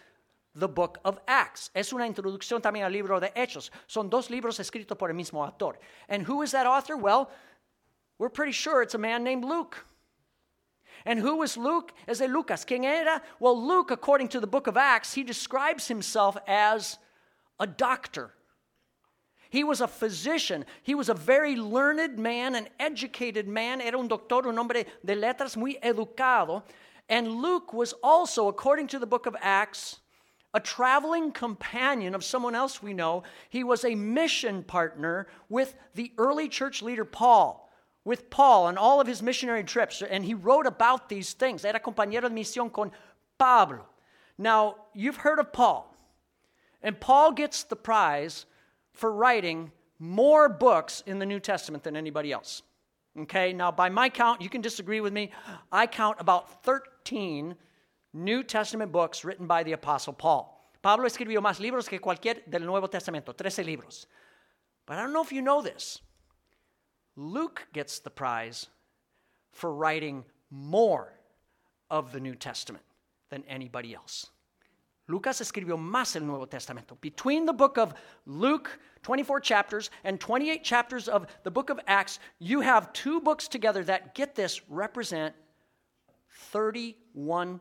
the 0.53 0.67
book 0.67 0.97
of 1.05 1.17
Acts. 1.25 1.69
Es 1.73 1.93
una 1.93 2.05
introducción 2.05 2.61
también 2.61 2.83
al 2.83 2.91
libro 2.91 3.21
de 3.21 3.29
Hechos. 3.37 3.69
Son 3.87 4.09
dos 4.09 4.29
libros 4.29 4.59
escritos 4.59 4.97
por 4.97 5.09
el 5.09 5.15
mismo 5.15 5.45
autor. 5.45 5.79
And 6.09 6.23
who 6.23 6.41
is 6.41 6.51
that 6.51 6.67
author? 6.67 6.97
Well, 6.97 7.31
we're 8.19 8.27
pretty 8.27 8.51
sure 8.51 8.81
it's 8.81 8.95
a 8.95 8.97
man 8.97 9.23
named 9.23 9.45
Luke. 9.45 9.85
And 11.05 11.19
who 11.19 11.37
was 11.37 11.57
Luke? 11.57 11.93
Es 12.07 12.19
de 12.19 12.27
Lucas. 12.27 12.65
¿Quién 12.65 12.85
era? 12.85 13.21
Well, 13.39 13.61
Luke, 13.61 13.91
according 13.91 14.29
to 14.29 14.39
the 14.39 14.47
book 14.47 14.67
of 14.67 14.77
Acts, 14.77 15.13
he 15.13 15.23
describes 15.23 15.87
himself 15.87 16.37
as 16.47 16.97
a 17.59 17.67
doctor. 17.67 18.33
He 19.49 19.63
was 19.63 19.81
a 19.81 19.87
physician. 19.87 20.65
He 20.81 20.95
was 20.95 21.09
a 21.09 21.13
very 21.13 21.55
learned 21.55 22.17
man, 22.17 22.55
an 22.55 22.69
educated 22.79 23.47
man. 23.47 23.81
Era 23.81 23.99
un 23.99 24.07
doctor, 24.07 24.47
un 24.47 24.57
hombre 24.57 24.85
de 25.05 25.15
letras 25.15 25.55
muy 25.55 25.77
educado. 25.83 26.63
And 27.09 27.29
Luke 27.41 27.73
was 27.73 27.93
also, 28.01 28.47
according 28.47 28.87
to 28.87 28.99
the 28.99 29.05
book 29.05 29.25
of 29.25 29.35
Acts, 29.41 29.99
a 30.53 30.59
traveling 30.59 31.31
companion 31.31 32.15
of 32.15 32.23
someone 32.23 32.55
else 32.55 32.81
we 32.81 32.93
know. 32.93 33.23
He 33.49 33.63
was 33.63 33.83
a 33.83 33.95
mission 33.95 34.63
partner 34.63 35.27
with 35.49 35.75
the 35.95 36.13
early 36.17 36.47
church 36.47 36.81
leader 36.81 37.05
Paul 37.05 37.63
with 38.05 38.29
Paul 38.29 38.65
on 38.65 38.77
all 38.77 38.99
of 38.99 39.07
his 39.07 39.21
missionary 39.21 39.63
trips, 39.63 40.01
and 40.01 40.25
he 40.25 40.33
wrote 40.33 40.67
about 40.67 41.09
these 41.09 41.33
things. 41.33 41.63
Era 41.63 41.79
compañero 41.79 42.23
de 42.23 42.29
misión 42.29 42.71
con 42.71 42.91
Pablo. 43.37 43.85
Now, 44.37 44.75
you've 44.93 45.17
heard 45.17 45.39
of 45.39 45.53
Paul, 45.53 45.95
and 46.81 46.99
Paul 46.99 47.31
gets 47.31 47.63
the 47.63 47.75
prize 47.75 48.45
for 48.91 49.11
writing 49.11 49.71
more 49.99 50.49
books 50.49 51.03
in 51.05 51.19
the 51.19 51.25
New 51.25 51.39
Testament 51.39 51.83
than 51.83 51.95
anybody 51.95 52.31
else. 52.31 52.63
Okay, 53.17 53.53
now 53.53 53.71
by 53.71 53.89
my 53.89 54.09
count, 54.09 54.41
you 54.41 54.49
can 54.49 54.61
disagree 54.61 54.99
with 54.99 55.13
me. 55.13 55.31
I 55.71 55.85
count 55.85 56.17
about 56.19 56.63
13 56.63 57.55
New 58.13 58.43
Testament 58.43 58.91
books 58.91 59.23
written 59.23 59.45
by 59.45 59.63
the 59.63 59.73
Apostle 59.73 60.13
Paul. 60.13 60.49
Pablo 60.81 61.07
escribió 61.07 61.39
más 61.39 61.59
libros 61.59 61.87
que 61.87 61.99
cualquier 61.99 62.41
del 62.49 62.65
Nuevo 62.65 62.87
Testamento, 62.87 63.31
13 63.31 63.63
libros. 63.63 64.07
But 64.85 64.97
I 64.97 65.03
don't 65.03 65.13
know 65.13 65.21
if 65.21 65.31
you 65.31 65.41
know 65.41 65.61
this. 65.61 66.01
Luke 67.15 67.67
gets 67.73 67.99
the 67.99 68.09
prize 68.09 68.67
for 69.51 69.73
writing 69.73 70.25
more 70.49 71.13
of 71.89 72.11
the 72.11 72.19
New 72.19 72.35
Testament 72.35 72.83
than 73.29 73.43
anybody 73.47 73.93
else. 73.93 74.27
Lucas 75.07 75.41
escribió 75.41 75.77
más 75.77 76.15
el 76.15 76.23
Nuevo 76.23 76.45
Testamento. 76.45 76.97
Between 77.01 77.45
the 77.45 77.53
book 77.53 77.77
of 77.77 77.93
Luke, 78.25 78.79
24 79.01 79.41
chapters, 79.41 79.89
and 80.03 80.19
28 80.19 80.63
chapters 80.63 81.09
of 81.09 81.27
the 81.43 81.51
book 81.51 81.69
of 81.69 81.79
Acts, 81.87 82.19
you 82.39 82.61
have 82.61 82.93
two 82.93 83.19
books 83.19 83.47
together 83.47 83.83
that, 83.83 84.15
get 84.15 84.33
this, 84.33 84.61
represent 84.69 85.35
31% 86.53 87.59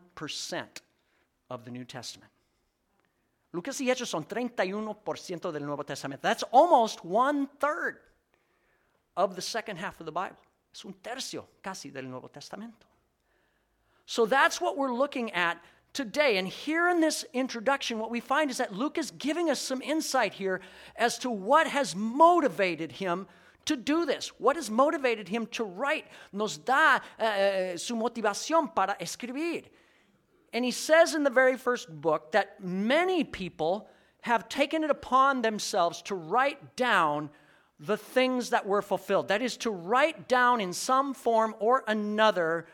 of 1.50 1.64
the 1.64 1.70
New 1.70 1.84
Testament. 1.84 2.30
Lucas 3.52 3.80
y 3.80 3.86
Hechos 3.86 4.06
son 4.06 4.24
31% 4.24 5.52
del 5.52 5.60
Nuevo 5.60 5.82
Testamento. 5.82 6.22
That's 6.22 6.44
almost 6.52 7.04
one 7.04 7.48
third 7.58 7.98
of 9.16 9.36
the 9.36 9.42
second 9.42 9.76
half 9.76 10.00
of 10.00 10.06
the 10.06 10.12
Bible. 10.12 10.36
Es 10.74 10.84
un 10.84 10.94
tercio 11.02 11.44
casi 11.62 11.90
del 11.90 12.04
Nuevo 12.04 12.28
Testamento. 12.28 12.86
So 14.06 14.26
that's 14.26 14.60
what 14.60 14.76
we're 14.76 14.92
looking 14.92 15.30
at 15.32 15.58
today. 15.92 16.38
And 16.38 16.48
here 16.48 16.88
in 16.88 17.00
this 17.00 17.24
introduction, 17.32 17.98
what 17.98 18.10
we 18.10 18.20
find 18.20 18.50
is 18.50 18.58
that 18.58 18.74
Luke 18.74 18.98
is 18.98 19.10
giving 19.10 19.50
us 19.50 19.60
some 19.60 19.82
insight 19.82 20.34
here 20.34 20.60
as 20.96 21.18
to 21.18 21.30
what 21.30 21.66
has 21.66 21.94
motivated 21.94 22.92
him 22.92 23.26
to 23.66 23.76
do 23.76 24.04
this. 24.04 24.28
What 24.38 24.56
has 24.56 24.70
motivated 24.70 25.28
him 25.28 25.46
to 25.52 25.64
write? 25.64 26.06
Nos 26.32 26.56
da 26.56 27.00
uh, 27.18 27.76
su 27.76 27.94
motivación 27.94 28.74
para 28.74 28.96
escribir. 29.00 29.64
And 30.52 30.64
he 30.64 30.70
says 30.70 31.14
in 31.14 31.22
the 31.22 31.30
very 31.30 31.56
first 31.56 31.88
book 31.88 32.32
that 32.32 32.62
many 32.62 33.24
people 33.24 33.88
have 34.22 34.48
taken 34.48 34.84
it 34.84 34.90
upon 34.90 35.42
themselves 35.42 36.02
to 36.02 36.14
write 36.14 36.76
down 36.76 37.30
the 37.84 37.96
things 37.96 38.50
that 38.50 38.66
were 38.66 38.82
fulfilled. 38.82 39.28
That 39.28 39.42
is, 39.42 39.56
to 39.58 39.70
write 39.70 40.28
down 40.28 40.60
in 40.60 40.72
some 40.72 41.14
form 41.14 41.54
or 41.58 41.84
another 41.86 42.66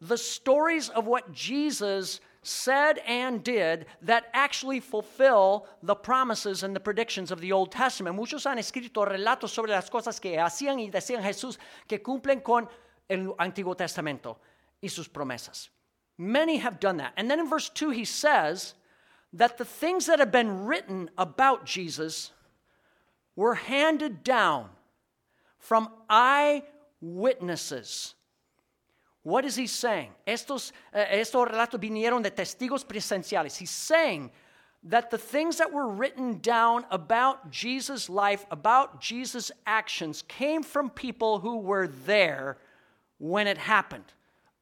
the 0.00 0.16
stories 0.18 0.88
of 0.88 1.06
what 1.06 1.32
Jesus 1.32 2.20
said 2.42 2.98
and 3.06 3.42
did 3.42 3.86
that 4.02 4.24
actually 4.32 4.80
fulfill 4.80 5.66
the 5.82 5.94
promises 5.94 6.62
and 6.62 6.74
the 6.74 6.80
predictions 6.80 7.30
of 7.30 7.40
the 7.40 7.52
Old 7.52 7.72
Testament. 7.72 8.16
Muchos 8.16 8.44
han 8.44 8.58
escrito 8.58 9.06
relatos 9.06 9.50
sobre 9.50 9.70
las 9.70 9.88
cosas 9.88 10.20
que 10.20 10.36
hacían 10.36 10.78
y 10.78 10.90
decían 10.90 11.22
Jesús 11.22 11.58
que 11.88 11.98
cumplen 11.98 12.42
con 12.42 12.68
el 13.08 13.34
Antiguo 13.38 13.76
Testamento 13.76 14.38
y 14.82 14.88
sus 14.88 15.08
promesas. 15.08 15.68
Many 16.18 16.58
have 16.58 16.80
done 16.80 16.98
that. 16.98 17.12
And 17.16 17.30
then 17.30 17.40
in 17.40 17.48
verse 17.48 17.68
2, 17.70 17.90
he 17.90 18.04
says 18.04 18.74
that 19.32 19.58
the 19.58 19.64
things 19.64 20.06
that 20.06 20.20
have 20.20 20.30
been 20.30 20.64
written 20.64 21.10
about 21.18 21.64
Jesus 21.64 22.30
were 23.36 23.54
handed 23.54 24.24
down 24.24 24.70
from 25.58 25.88
eyewitnesses. 26.08 28.14
What 29.22 29.44
is 29.44 29.56
he 29.56 29.66
saying? 29.66 30.10
Estos, 30.26 30.72
uh, 30.92 30.98
estos 30.98 31.48
relatos 31.48 31.80
vinieron 31.80 32.22
de 32.22 32.30
testigos 32.30 32.84
presenciales. 32.84 33.56
He's 33.56 33.70
saying 33.70 34.30
that 34.84 35.10
the 35.10 35.18
things 35.18 35.56
that 35.56 35.72
were 35.72 35.88
written 35.88 36.40
down 36.40 36.84
about 36.90 37.50
Jesus' 37.50 38.10
life, 38.10 38.44
about 38.50 39.00
Jesus' 39.00 39.50
actions, 39.66 40.22
came 40.28 40.62
from 40.62 40.90
people 40.90 41.38
who 41.38 41.60
were 41.60 41.88
there 41.88 42.58
when 43.18 43.46
it 43.46 43.56
happened. 43.56 44.04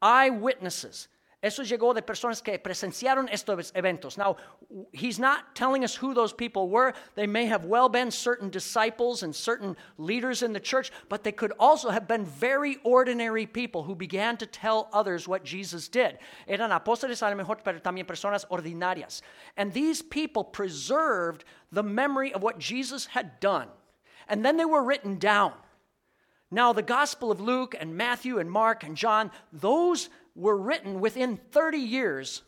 Eyewitnesses. 0.01 1.09
Eso 1.43 1.61
llegó 1.63 1.93
de 1.93 2.01
personas 2.01 2.41
que 2.41 2.57
presenciaron 2.57 3.27
estos 3.29 3.73
eventos. 3.73 4.17
Now, 4.17 4.37
he's 4.93 5.19
not 5.19 5.53
telling 5.55 5.83
us 5.83 5.93
who 5.93 6.13
those 6.13 6.31
people 6.31 6.69
were. 6.69 6.93
They 7.15 7.27
may 7.27 7.47
have 7.47 7.65
well 7.65 7.89
been 7.89 8.11
certain 8.11 8.49
disciples 8.49 9.23
and 9.23 9.35
certain 9.35 9.75
leaders 9.97 10.41
in 10.41 10.53
the 10.53 10.61
church, 10.61 10.89
but 11.09 11.25
they 11.25 11.33
could 11.33 11.51
also 11.59 11.89
have 11.89 12.07
been 12.07 12.23
very 12.23 12.77
ordinary 12.85 13.45
people 13.45 13.83
who 13.83 13.93
began 13.93 14.37
to 14.37 14.45
tell 14.45 14.87
others 14.93 15.27
what 15.27 15.43
Jesus 15.43 15.89
did. 15.89 16.17
Eran 16.47 16.71
apóstoles 16.71 17.21
a 17.21 17.29
lo 17.29 17.35
mejor, 17.35 17.57
pero 17.61 17.79
también 17.79 18.07
personas 18.07 18.45
ordinarias. 18.49 19.21
And 19.57 19.73
these 19.73 20.01
people 20.01 20.45
preserved 20.45 21.43
the 21.73 21.83
memory 21.83 22.33
of 22.33 22.41
what 22.41 22.57
Jesus 22.57 23.07
had 23.07 23.41
done. 23.41 23.67
And 24.29 24.45
then 24.45 24.55
they 24.55 24.63
were 24.63 24.81
written 24.81 25.17
down. 25.17 25.51
Now, 26.53 26.71
the 26.71 26.83
Gospel 26.83 27.31
of 27.31 27.41
Luke 27.41 27.75
and 27.77 27.97
Matthew 27.97 28.37
and 28.37 28.49
Mark 28.49 28.83
and 28.83 28.95
John, 28.95 29.31
those 29.51 30.09
were 30.35 30.57
written 30.57 30.99
within 30.99 31.37
30 31.51 31.77
years 31.77 32.41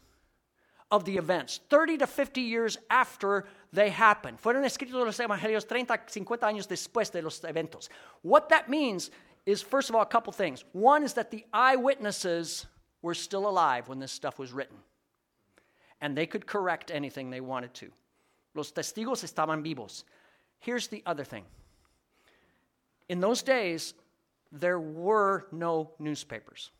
of 0.91 1.05
the 1.05 1.17
events, 1.17 1.59
30 1.69 1.97
to 1.97 2.07
50 2.07 2.41
years 2.41 2.77
after 2.89 3.45
they 3.73 3.89
happened. 3.89 4.41
Fueron 4.41 4.63
escritos 4.63 4.93
los 4.93 5.17
evangelios 5.17 5.65
30, 5.65 5.97
50 6.07 6.45
años 6.45 6.67
después 6.67 7.11
de 7.11 7.21
los 7.21 7.39
eventos. 7.41 7.89
What 8.21 8.49
that 8.49 8.69
means 8.69 9.11
is, 9.45 9.61
first 9.61 9.89
of 9.89 9.95
all, 9.95 10.01
a 10.01 10.05
couple 10.05 10.31
things. 10.31 10.63
One 10.73 11.03
is 11.03 11.13
that 11.13 11.31
the 11.31 11.45
eyewitnesses 11.53 12.65
were 13.01 13.13
still 13.13 13.47
alive 13.47 13.87
when 13.87 13.99
this 13.99 14.11
stuff 14.11 14.39
was 14.39 14.51
written, 14.51 14.77
and 16.01 16.17
they 16.17 16.25
could 16.25 16.47
correct 16.47 16.91
anything 16.91 17.29
they 17.29 17.41
wanted 17.41 17.73
to. 17.75 17.91
Los 18.55 18.71
testigos 18.71 19.23
estaban 19.23 19.61
vivos. 19.61 20.05
Here's 20.59 20.87
the 20.87 21.03
other 21.05 21.23
thing. 21.23 21.45
In 23.09 23.19
those 23.19 23.43
days, 23.43 23.93
there 24.51 24.79
were 24.79 25.47
no 25.51 25.91
newspapers. 25.99 26.71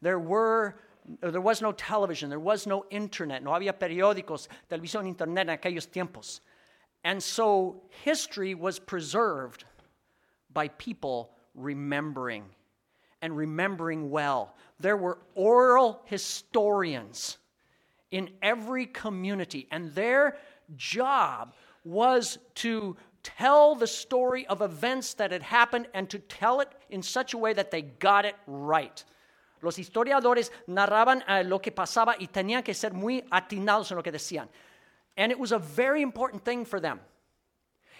There 0.00 0.18
were 0.18 0.76
there 1.20 1.40
was 1.40 1.60
no 1.60 1.72
television, 1.72 2.30
there 2.30 2.40
was 2.40 2.66
no 2.66 2.86
internet, 2.90 3.42
no 3.42 3.50
había 3.50 3.74
periódicos, 3.78 4.48
televisión, 4.70 5.06
internet 5.06 5.48
en 5.48 5.58
aquellos 5.58 5.86
tiempos. 5.86 6.40
And 7.04 7.22
so 7.22 7.82
history 8.02 8.54
was 8.54 8.78
preserved 8.78 9.64
by 10.50 10.68
people 10.68 11.30
remembering 11.54 12.44
and 13.20 13.36
remembering 13.36 14.10
well. 14.10 14.54
There 14.80 14.96
were 14.96 15.18
oral 15.34 16.02
historians 16.06 17.36
in 18.10 18.30
every 18.42 18.86
community, 18.86 19.66
and 19.70 19.92
their 19.94 20.38
job 20.76 21.52
was 21.84 22.38
to 22.54 22.96
tell 23.22 23.74
the 23.74 23.86
story 23.86 24.46
of 24.46 24.62
events 24.62 25.14
that 25.14 25.32
had 25.32 25.42
happened 25.42 25.88
and 25.94 26.08
to 26.10 26.18
tell 26.18 26.60
it 26.60 26.68
in 26.90 27.02
such 27.02 27.34
a 27.34 27.38
way 27.38 27.52
that 27.52 27.70
they 27.70 27.82
got 27.82 28.24
it 28.24 28.36
right. 28.46 29.04
Los 29.62 29.78
historiadores 29.78 30.50
narraban 30.66 31.22
uh, 31.28 31.42
lo 31.46 31.60
que 31.60 31.72
pasaba 31.72 32.16
y 32.18 32.26
tenían 32.26 32.62
que 32.62 32.74
ser 32.74 32.92
muy 32.92 33.24
atinados 33.30 33.90
en 33.90 33.96
lo 33.96 34.02
que 34.02 34.12
decían. 34.12 34.48
And 35.16 35.30
it 35.32 35.38
was 35.38 35.52
a 35.52 35.58
very 35.58 36.02
important 36.02 36.44
thing 36.44 36.64
for 36.64 36.80
them. 36.80 37.00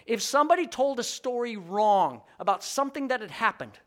If 0.07 0.21
somebody 0.21 0.67
told 0.67 1.01
a 1.01 1.05
story 1.05 1.57
wrong 1.57 2.21
about 2.39 2.63
something 2.63 3.09
that 3.09 3.21
had 3.21 3.31
happened, 3.31 3.79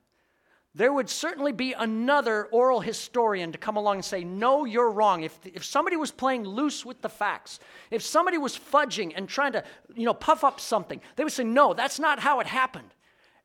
there 0.74 0.94
would 0.94 1.10
certainly 1.10 1.52
be 1.52 1.74
another 1.74 2.46
oral 2.46 2.82
historian 2.82 3.52
to 3.52 3.58
come 3.58 3.78
along 3.78 3.96
and 3.96 4.06
say, 4.06 4.24
No, 4.24 4.66
you're 4.66 4.92
wrong. 4.92 5.24
If, 5.24 5.40
if 5.44 5.66
somebody 5.66 5.96
was 5.96 6.12
playing 6.12 6.44
loose 6.44 6.86
with 6.86 7.02
the 7.02 7.10
facts, 7.10 7.60
if 7.90 8.04
somebody 8.04 8.38
was 8.38 8.58
fudging 8.58 9.14
and 9.16 9.28
trying 9.28 9.54
to 9.54 9.64
you 9.96 10.06
know, 10.06 10.14
puff 10.14 10.44
up 10.44 10.60
something, 10.60 11.02
they 11.16 11.24
would 11.24 11.34
say, 11.34 11.44
No, 11.44 11.74
that's 11.74 12.00
not 12.00 12.20
how 12.20 12.40
it 12.40 12.48
happened. 12.48 12.94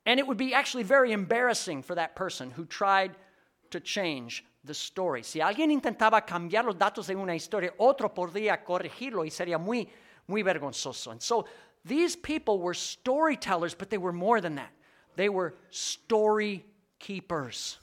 And 0.04 0.20
it 0.20 0.26
would 0.26 0.36
be 0.36 0.52
actually 0.52 0.82
very 0.82 1.12
embarrassing 1.12 1.82
for 1.82 1.94
that 1.94 2.16
person 2.16 2.50
who 2.50 2.66
tried 2.66 3.16
to 3.72 3.80
change 3.80 4.44
the 4.64 4.74
story. 4.74 5.22
Si 5.22 5.40
alguien 5.40 5.70
intentaba 5.70 6.24
cambiar 6.24 6.64
los 6.64 6.76
datos 6.76 7.06
de 7.06 7.16
una 7.16 7.34
historia, 7.34 7.72
otro 7.78 8.08
podría 8.08 8.64
corregirlo 8.64 9.24
y 9.24 9.30
sería 9.30 9.58
muy, 9.58 9.88
muy 10.28 10.42
vergonzoso. 10.42 11.10
And 11.10 11.20
so 11.20 11.46
these 11.84 12.14
people 12.14 12.60
were 12.60 12.74
storytellers, 12.74 13.74
but 13.74 13.90
they 13.90 13.98
were 13.98 14.12
more 14.12 14.40
than 14.40 14.54
that. 14.54 14.70
They 15.16 15.28
were 15.28 15.54
story 15.70 16.64
keepers. 16.98 17.78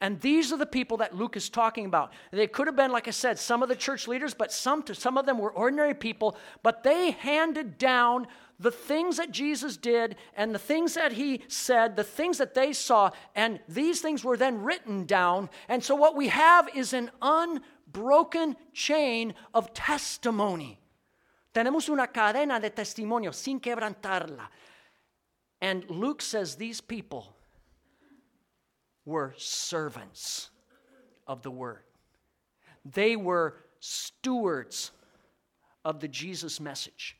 And 0.00 0.18
these 0.20 0.50
are 0.50 0.56
the 0.56 0.64
people 0.64 0.96
that 0.98 1.14
Luke 1.14 1.36
is 1.36 1.50
talking 1.50 1.84
about. 1.84 2.14
They 2.30 2.46
could 2.46 2.66
have 2.66 2.76
been, 2.76 2.90
like 2.90 3.06
I 3.06 3.10
said, 3.10 3.38
some 3.38 3.62
of 3.62 3.68
the 3.68 3.76
church 3.76 4.08
leaders, 4.08 4.32
but 4.32 4.50
some, 4.50 4.82
some 4.94 5.18
of 5.18 5.26
them 5.26 5.38
were 5.38 5.50
ordinary 5.50 5.92
people, 5.92 6.36
but 6.62 6.82
they 6.82 7.10
handed 7.10 7.76
down 7.76 8.26
the 8.60 8.70
things 8.70 9.16
that 9.16 9.32
Jesus 9.32 9.78
did 9.78 10.16
and 10.36 10.54
the 10.54 10.58
things 10.58 10.94
that 10.94 11.12
he 11.12 11.42
said, 11.48 11.96
the 11.96 12.04
things 12.04 12.36
that 12.38 12.54
they 12.54 12.74
saw, 12.74 13.10
and 13.34 13.58
these 13.66 14.02
things 14.02 14.22
were 14.22 14.36
then 14.36 14.62
written 14.62 15.06
down. 15.06 15.48
And 15.68 15.82
so 15.82 15.94
what 15.94 16.14
we 16.14 16.28
have 16.28 16.68
is 16.74 16.92
an 16.92 17.10
unbroken 17.22 18.56
chain 18.74 19.32
of 19.54 19.72
testimony. 19.72 20.78
Tenemos 21.54 21.88
una 21.88 22.06
cadena 22.06 22.60
de 22.60 22.70
testimonio 22.70 23.34
sin 23.34 23.58
quebrantarla. 23.58 24.46
And 25.62 25.88
Luke 25.88 26.20
says 26.20 26.56
these 26.56 26.82
people 26.82 27.34
were 29.06 29.34
servants 29.38 30.50
of 31.26 31.42
the 31.42 31.50
word. 31.50 31.82
They 32.84 33.16
were 33.16 33.56
stewards 33.80 34.90
of 35.82 36.00
the 36.00 36.08
Jesus 36.08 36.60
message. 36.60 37.16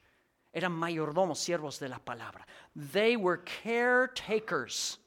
Eran 0.53 0.73
mayordomos, 0.73 1.39
siervos 1.39 1.79
de 1.79 1.89
la 1.89 1.99
palabra. 1.99 2.43
They 2.75 3.17
were 3.17 3.39
caretakers 3.39 4.99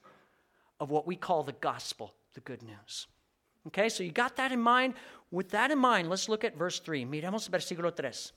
of 0.80 0.90
what 0.90 1.06
we 1.06 1.16
call 1.16 1.44
the 1.44 1.54
gospel, 1.54 2.14
the 2.34 2.42
good 2.42 2.62
news. 2.64 3.08
Okay, 3.68 3.90
so 3.90 4.04
you 4.04 4.12
got 4.12 4.36
that 4.38 4.52
in 4.52 4.62
mind? 4.62 4.94
With 5.32 5.50
that 5.52 5.72
in 5.72 5.80
mind, 5.80 6.10
let's 6.10 6.30
look 6.30 6.44
at 6.44 6.58
verse 6.58 6.80
3. 6.80 7.06
Miremos 7.06 7.50
versículo 7.50 7.96
3. 7.96 8.32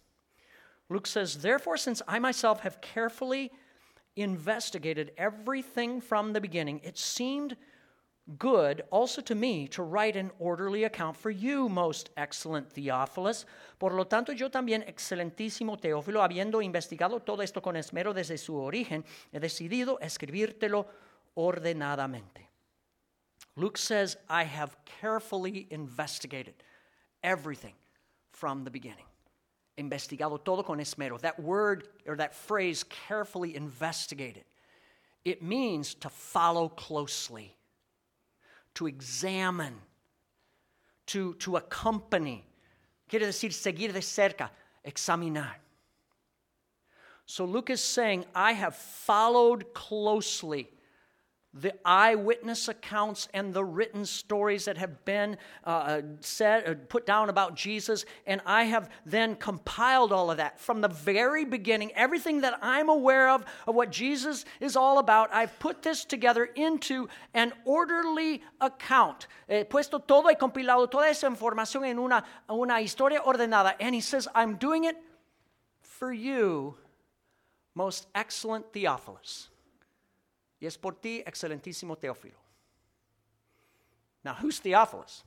Luke 0.88 1.06
says, 1.06 1.38
Therefore, 1.38 1.76
since 1.76 2.00
I 2.06 2.18
myself 2.18 2.60
have 2.60 2.80
carefully 2.80 3.50
investigated 4.14 5.12
everything 5.18 6.00
from 6.00 6.32
the 6.32 6.40
beginning, 6.40 6.80
it 6.82 6.96
seemed 6.96 7.56
good 8.38 8.83
also 8.90 9.23
to 9.23 9.35
me 9.35 9.68
to 9.68 9.83
write 9.83 10.16
an 10.16 10.30
orderly 10.38 10.85
account 10.85 11.16
for 11.16 11.30
you, 11.30 11.68
most 11.68 12.11
excellent 12.16 12.71
Theophilus. 12.71 13.47
Por 13.78 13.92
lo 13.92 14.04
tanto, 14.04 14.33
yo 14.33 14.49
también, 14.49 14.85
excelentísimo 14.88 15.80
Teófilo, 15.80 16.23
habiendo 16.23 16.61
investigado 16.62 17.21
todo 17.25 17.42
esto 17.42 17.61
con 17.61 17.76
esmero 17.76 18.12
desde 18.12 18.38
su 18.38 18.56
origen, 18.56 19.04
he 19.33 19.38
decidido 19.38 19.99
escribírtelo 20.00 20.87
ordenadamente. 21.37 22.49
Luke 23.56 23.78
says, 23.78 24.16
I 24.28 24.45
have 24.45 24.76
carefully 25.00 25.66
investigated 25.71 26.54
everything 27.23 27.75
from 28.33 28.64
the 28.64 28.71
beginning. 28.71 29.04
Investigado 29.78 30.42
todo 30.42 30.62
con 30.62 30.78
esmero. 30.78 31.18
That 31.21 31.38
word 31.40 31.88
or 32.06 32.16
that 32.16 32.35
phrase, 32.35 32.85
carefully 32.85 33.54
investigated, 33.54 34.45
it 35.25 35.42
means 35.42 35.95
to 35.95 36.09
follow 36.09 36.68
closely 36.68 37.56
to 38.76 38.87
examine, 38.87 39.75
to, 41.06 41.35
to 41.35 41.56
accompany. 41.56 42.45
Quiere 43.09 43.26
decir 43.26 43.52
seguir 43.52 43.92
de 43.92 44.00
cerca, 44.00 44.50
examinar. 44.85 45.56
So 47.26 47.45
Luke 47.45 47.71
is 47.71 47.83
saying, 47.83 48.25
I 48.35 48.52
have 48.52 48.76
followed 48.76 49.75
closely 49.75 50.68
the 51.60 51.75
eyewitness 51.84 52.68
accounts 52.68 53.28
and 53.32 53.54
the 53.54 53.64
written 53.64 54.04
stories 54.04 54.66
that 54.66 54.76
have 54.76 55.04
been 55.04 55.36
uh, 55.64 55.68
uh 55.68 56.02
said, 56.20 56.68
uh, 56.68 56.75
put 56.88 57.06
down 57.06 57.28
about 57.28 57.54
Jesus, 57.54 58.04
and 58.26 58.40
I 58.44 58.64
have 58.64 58.90
then 59.04 59.36
compiled 59.36 60.12
all 60.12 60.30
of 60.30 60.36
that 60.36 60.60
from 60.60 60.80
the 60.80 60.88
very 60.88 61.44
beginning. 61.44 61.92
Everything 61.94 62.40
that 62.42 62.58
I'm 62.62 62.88
aware 62.88 63.30
of 63.30 63.44
of 63.66 63.75
what 63.75 63.90
Jesus 63.90 64.44
is 64.60 64.76
all 64.76 64.98
about, 64.98 65.32
I've 65.32 65.58
put 65.58 65.82
this 65.82 66.04
together 66.04 66.44
into 66.54 67.08
an 67.34 67.52
orderly 67.64 68.42
account. 68.60 69.26
He 69.48 69.64
puesto 69.64 69.98
todo 69.98 70.28
y 70.28 70.34
compilado 70.34 70.90
toda 70.90 71.08
esa 71.08 71.26
información 71.26 71.84
en 71.84 71.98
una, 71.98 72.25
una 72.50 72.80
historia 72.80 73.20
ordenada. 73.22 73.75
And 73.80 73.94
he 73.94 74.00
says, 74.00 74.28
I'm 74.34 74.56
doing 74.56 74.84
it 74.84 74.96
for 75.80 76.12
you, 76.12 76.76
most 77.75 78.06
excellent 78.14 78.72
Theophilus. 78.72 79.48
Y 80.60 80.66
es 80.66 80.76
por 80.76 80.92
ti, 80.92 81.22
excelentísimo 81.26 81.96
Teófilo. 81.96 82.38
Now, 84.25 84.34
who's 84.34 84.58
Theophilus? 84.58 85.22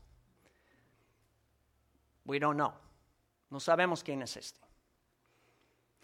We 2.26 2.40
don't 2.40 2.58
know. 2.58 2.74
No 3.52 3.60
sabemos 3.60 4.04
quién 4.04 4.22
es 4.22 4.36
este. 4.38 4.60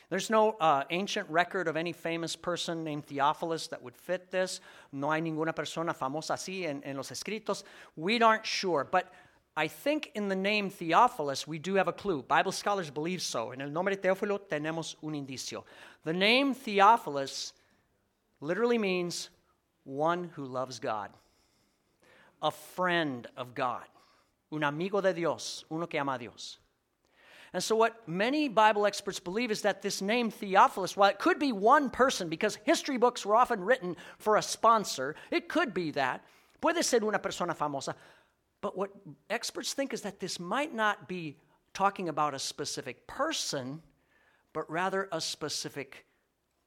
There's 0.10 0.30
no 0.30 0.52
uh, 0.60 0.84
ancient 0.92 1.28
record 1.30 1.68
of 1.68 1.76
any 1.76 1.92
famous 1.92 2.36
person 2.36 2.84
named 2.84 3.06
Theophilus 3.08 3.68
that 3.68 3.82
would 3.82 3.98
fit 3.98 4.30
this. 4.30 4.62
No 4.92 5.12
hay 5.12 5.20
ninguna 5.20 5.54
persona 5.54 5.94
famosa 5.94 6.36
así 6.36 6.66
en, 6.66 6.84
en 6.84 6.96
los 6.96 7.10
escritos. 7.10 7.64
We 7.96 8.22
aren't 8.22 8.46
sure, 8.46 8.88
but 8.90 9.12
I 9.58 9.68
think 9.68 10.12
in 10.16 10.28
the 10.28 10.36
name 10.36 10.70
Theophilus 10.70 11.48
we 11.48 11.58
do 11.58 11.76
have 11.76 11.88
a 11.88 11.94
clue. 11.94 12.22
Bible 12.22 12.52
scholars 12.52 12.92
believe 12.92 13.22
so. 13.22 13.52
En 13.52 13.62
el 13.62 13.70
nombre 13.70 13.96
Teófilo 13.96 14.40
tenemos 14.40 14.96
un 15.02 15.14
indicio. 15.14 15.64
The 16.04 16.14
name 16.14 16.54
Theophilus 16.54 17.54
literally 18.42 18.78
means 18.78 19.30
one 19.84 20.32
who 20.36 20.46
loves 20.46 20.80
God, 20.80 21.12
a 22.42 22.52
friend 22.52 23.28
of 23.38 23.54
God, 23.56 23.84
un 24.52 24.64
amigo 24.64 25.02
de 25.02 25.14
Dios, 25.14 25.66
uno 25.72 25.86
que 25.86 26.00
ama 26.00 26.14
a 26.14 26.20
Dios. 26.20 26.58
And 27.54 27.64
so, 27.64 27.76
what 27.76 28.06
many 28.06 28.50
Bible 28.50 28.86
experts 28.86 29.20
believe 29.20 29.50
is 29.50 29.62
that 29.62 29.82
this 29.82 30.02
name 30.02 30.30
Theophilus, 30.30 30.98
while 30.98 31.10
it 31.10 31.20
could 31.20 31.40
be 31.40 31.54
one 31.54 31.90
person, 31.90 32.28
because 32.28 32.58
history 32.66 32.98
books 32.98 33.26
were 33.26 33.36
often 33.36 33.62
written 33.62 33.96
for 34.18 34.36
a 34.36 34.42
sponsor, 34.42 35.16
it 35.32 35.48
could 35.48 35.74
be 35.74 35.92
that. 35.92 36.26
Puede 36.62 36.84
ser 36.84 37.02
una 37.04 37.20
persona 37.20 37.54
famosa. 37.54 37.96
But 38.60 38.78
what 38.78 38.90
experts 39.30 39.74
think 39.74 39.94
is 39.94 40.02
that 40.02 40.20
this 40.20 40.40
might 40.40 40.74
not 40.74 41.08
be 41.08 41.38
talking 41.74 42.10
about 42.10 42.34
a 42.34 42.40
specific 42.40 43.08
person, 43.08 43.82
but 44.52 44.70
rather 44.70 45.08
a 45.12 45.22
specific 45.22 46.06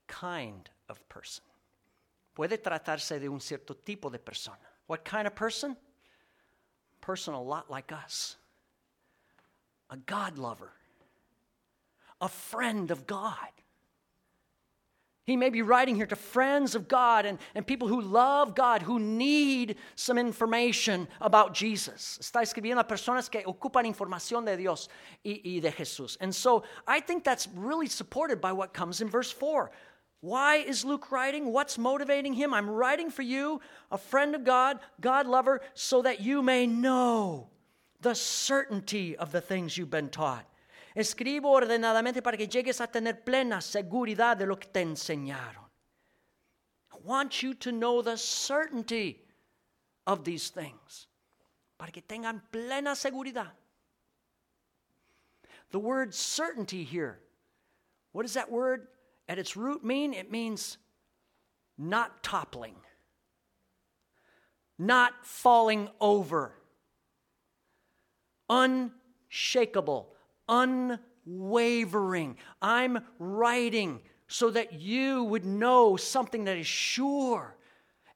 kind 0.07 0.71
of 0.89 1.07
person. 1.09 1.45
Puede 2.39 2.59
tratarse 2.59 3.19
de 3.19 3.29
un 3.29 3.41
cierto 3.41 3.75
tipo 3.75 4.11
de 4.11 4.21
persona. 4.21 4.61
What 4.87 5.05
kind 5.05 5.27
of 5.27 5.35
person? 5.35 5.77
Person 7.01 7.35
a 7.35 7.43
lot 7.43 7.69
like 7.69 7.91
us. 7.91 8.37
A 9.91 9.97
God 9.97 10.39
lover. 10.39 10.71
A 12.21 12.29
friend 12.29 12.93
of 12.93 13.09
God. 13.09 13.51
He 15.25 15.37
may 15.37 15.51
be 15.51 15.63
writing 15.63 15.97
here 15.97 16.07
to 16.07 16.15
friends 16.15 16.77
of 16.77 16.87
God 16.87 17.27
and, 17.27 17.41
and 17.57 17.67
people 17.67 17.89
who 17.89 18.01
love 18.01 18.55
God, 18.55 18.83
who 18.83 19.01
need 19.01 19.75
some 19.97 20.17
information 20.17 21.09
about 21.21 21.53
Jesus. 21.53 22.21
Está 22.23 22.41
escribiendo 22.41 22.79
a 22.79 22.85
personas 22.85 23.29
que 23.29 23.43
ocupan 23.43 23.85
información 23.85 24.45
de 24.45 24.57
Dios 24.57 24.89
y, 25.25 25.41
y 25.45 25.61
de 25.61 25.73
Jesús. 25.73 26.17
And 26.21 26.33
so 26.33 26.63
I 26.87 27.01
think 27.01 27.25
that's 27.25 27.49
really 27.49 27.89
supported 27.89 28.41
by 28.41 28.53
what 28.53 28.73
comes 28.73 29.01
in 29.01 29.09
verse 29.09 29.33
4. 29.33 29.73
Why 30.21 30.57
is 30.57 30.85
Luke 30.85 31.13
writing? 31.13 31.53
What's 31.53 31.79
motivating 31.79 32.35
him? 32.35 32.53
I'm 32.53 32.69
writing 32.69 33.11
for 33.11 33.23
you, 33.23 33.61
a 33.91 33.99
friend 33.99 34.35
of 34.35 34.45
God, 34.45 34.81
God 35.01 35.27
lover, 35.27 35.61
so 35.75 36.03
that 36.03 36.21
you 36.21 36.43
may 36.43 36.67
know 36.67 37.49
the 38.01 38.15
certainty 38.15 39.17
of 39.17 39.31
the 39.31 39.41
things 39.41 39.79
you've 39.79 39.91
been 39.91 40.09
taught. 40.09 40.45
Escribo 40.97 41.45
ordenadamente 41.45 42.23
para 42.23 42.37
que 42.37 42.49
llegues 42.49 42.81
a 42.81 42.89
tener 42.89 43.25
plena 43.25 43.61
seguridad 43.61 44.37
de 44.37 44.47
lo 44.47 44.57
que 44.57 44.69
te 44.73 44.83
enseñaron. 44.83 45.65
I 46.93 46.97
want 47.05 47.43
you 47.43 47.55
to 47.55 47.71
know 47.71 48.03
the 48.03 48.17
certainty 48.17 49.23
of 50.07 50.25
these 50.25 50.49
things. 50.49 51.07
Para 51.79 51.93
que 51.93 52.03
tengan 52.03 52.43
plena 52.51 52.97
seguridad. 52.97 53.51
The 55.71 55.79
word 55.79 56.13
certainty 56.13 56.83
here, 56.83 57.21
what 58.11 58.23
does 58.23 58.35
that 58.35 58.51
word 58.51 58.89
at 59.29 59.39
its 59.39 59.57
root 59.57 59.85
mean? 59.85 60.15
It 60.15 60.31
means 60.31 60.79
not 61.77 62.23
toppling, 62.23 62.77
not 64.79 65.13
falling 65.23 65.89
over, 66.01 66.55
unshakable, 68.49 70.15
unwavering. 70.49 72.37
I'm 72.61 73.05
writing 73.19 74.01
so 74.27 74.51
that 74.51 74.73
you 74.75 75.25
would 75.25 75.45
know 75.45 75.97
something 75.97 76.45
that 76.45 76.57
is 76.57 76.67
sure. 76.67 77.57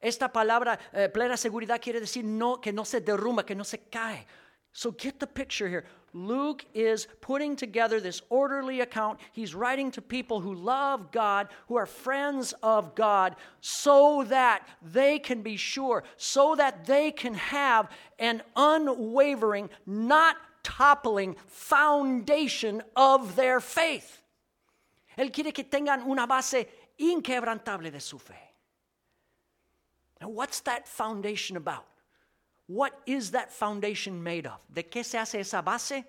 Esta 0.01 0.27
palabra, 0.27 0.77
eh, 0.93 1.07
plena 1.07 1.35
seguridad, 1.35 1.79
quiere 1.81 1.99
decir 2.01 2.25
no, 2.25 2.57
que 2.57 2.73
no 2.73 2.83
se 2.83 2.99
derrumba, 2.99 3.45
que 3.45 3.55
no 3.55 3.63
se 3.63 3.77
cae. 3.89 4.25
So 4.73 4.91
get 4.91 5.19
the 5.19 5.27
picture 5.27 5.69
here. 5.69 5.85
Luke 6.13 6.63
is 6.73 7.07
putting 7.21 7.55
together 7.55 7.99
this 7.99 8.21
orderly 8.29 8.81
account. 8.81 9.19
He's 9.31 9.55
writing 9.55 9.89
to 9.91 10.01
people 10.01 10.39
who 10.39 10.53
love 10.53 11.11
God, 11.11 11.47
who 11.67 11.75
are 11.75 11.87
friends 11.87 12.53
of 12.61 12.93
God, 12.93 13.35
so 13.61 14.23
that 14.27 14.67
they 14.81 15.17
can 15.17 15.41
be 15.41 15.57
sure, 15.57 16.03
so 16.15 16.55
that 16.55 16.85
they 16.85 17.11
can 17.11 17.33
have 17.33 17.89
an 18.19 18.43
unwavering, 18.55 19.69
not 19.85 20.37
toppling 20.61 21.35
foundation 21.47 22.83
of 22.95 23.35
their 23.35 23.59
faith. 23.59 24.21
Él 25.17 25.31
quiere 25.31 25.51
que 25.51 25.63
tengan 25.63 26.03
una 26.07 26.27
base 26.27 26.65
inquebrantable 26.99 27.91
de 27.91 27.99
su 27.99 28.17
fe. 28.17 28.39
Now, 30.21 30.29
what's 30.29 30.61
that 30.61 30.87
foundation 30.87 31.57
about? 31.57 31.85
What 32.73 32.99
is 33.05 33.31
that 33.31 33.51
foundation 33.51 34.23
made 34.23 34.47
of? 34.47 34.59
¿De 34.73 34.81
qué 34.81 35.05
se 35.05 35.19
hace 35.19 35.35
esa 35.35 35.61
base? 35.61 36.03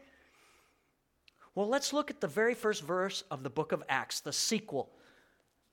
Well, 1.55 1.69
let's 1.69 1.93
look 1.93 2.11
at 2.11 2.23
the 2.23 2.27
very 2.27 2.55
first 2.55 2.83
verse 2.83 3.23
of 3.31 3.43
the 3.43 3.51
book 3.51 3.73
of 3.73 3.83
Acts, 3.87 4.21
the 4.21 4.33
sequel. 4.33 4.89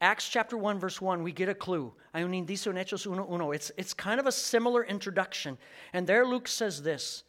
Acts 0.02 0.28
chapter 0.28 0.58
1, 0.58 0.80
verse 0.80 1.00
1, 1.00 1.24
we 1.24 1.32
get 1.32 1.48
a 1.48 1.56
clue. 1.56 1.94
Hay 2.14 2.24
un 2.24 2.34
indicio 2.34 2.68
en 2.68 2.76
Hechos 2.76 3.08
1.1. 3.08 3.56
It's, 3.56 3.72
it's 3.78 3.94
kind 3.94 4.20
of 4.20 4.28
a 4.28 4.34
similar 4.34 4.84
introduction. 4.84 5.58
And 5.94 6.06
there 6.06 6.26
Luke 6.26 6.50
says 6.50 6.82
this 6.82 7.24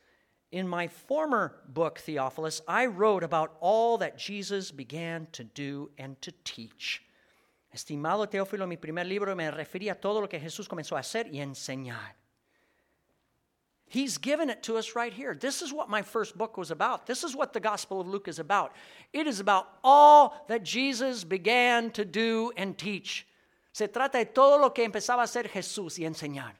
In 0.50 0.66
my 0.66 0.88
former 0.88 1.60
book, 1.68 2.00
Theophilus, 2.00 2.62
I 2.66 2.86
wrote 2.86 3.22
about 3.22 3.54
all 3.60 3.96
that 3.98 4.18
Jesus 4.18 4.72
began 4.72 5.28
to 5.32 5.44
do 5.44 5.88
and 5.98 6.20
to 6.22 6.32
teach. 6.42 7.04
Estimado 7.72 8.28
Teófilo, 8.28 8.66
mi 8.66 8.76
primer 8.76 9.04
libro 9.04 9.36
me 9.36 9.48
refería 9.52 9.92
a 9.92 10.00
todo 10.00 10.20
lo 10.20 10.26
que 10.26 10.40
Jesús 10.40 10.66
comenzó 10.66 10.96
a 10.96 11.00
hacer 11.00 11.28
y 11.32 11.38
enseñar. 11.38 12.21
He's 13.92 14.16
given 14.16 14.48
it 14.48 14.62
to 14.62 14.78
us 14.78 14.96
right 14.96 15.12
here. 15.12 15.34
This 15.34 15.60
is 15.60 15.70
what 15.70 15.90
my 15.90 16.00
first 16.00 16.38
book 16.38 16.56
was 16.56 16.70
about. 16.70 17.06
This 17.06 17.22
is 17.22 17.36
what 17.36 17.52
the 17.52 17.60
Gospel 17.60 18.00
of 18.00 18.08
Luke 18.08 18.26
is 18.26 18.38
about. 18.38 18.72
It 19.12 19.26
is 19.26 19.38
about 19.38 19.68
all 19.84 20.46
that 20.48 20.62
Jesus 20.62 21.24
began 21.24 21.90
to 21.90 22.06
do 22.06 22.52
and 22.56 22.78
teach. 22.78 23.26
Se 23.70 23.88
trata 23.88 24.12
de 24.12 24.24
todo 24.24 24.58
lo 24.58 24.70
que 24.70 24.82
empezaba 24.88 25.18
a 25.18 25.24
hacer 25.24 25.46
Jesús 25.46 25.98
y 25.98 26.06
enseñar. 26.06 26.52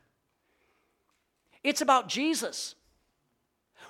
It's 1.65 1.81
about 1.81 2.07
Jesus. 2.07 2.75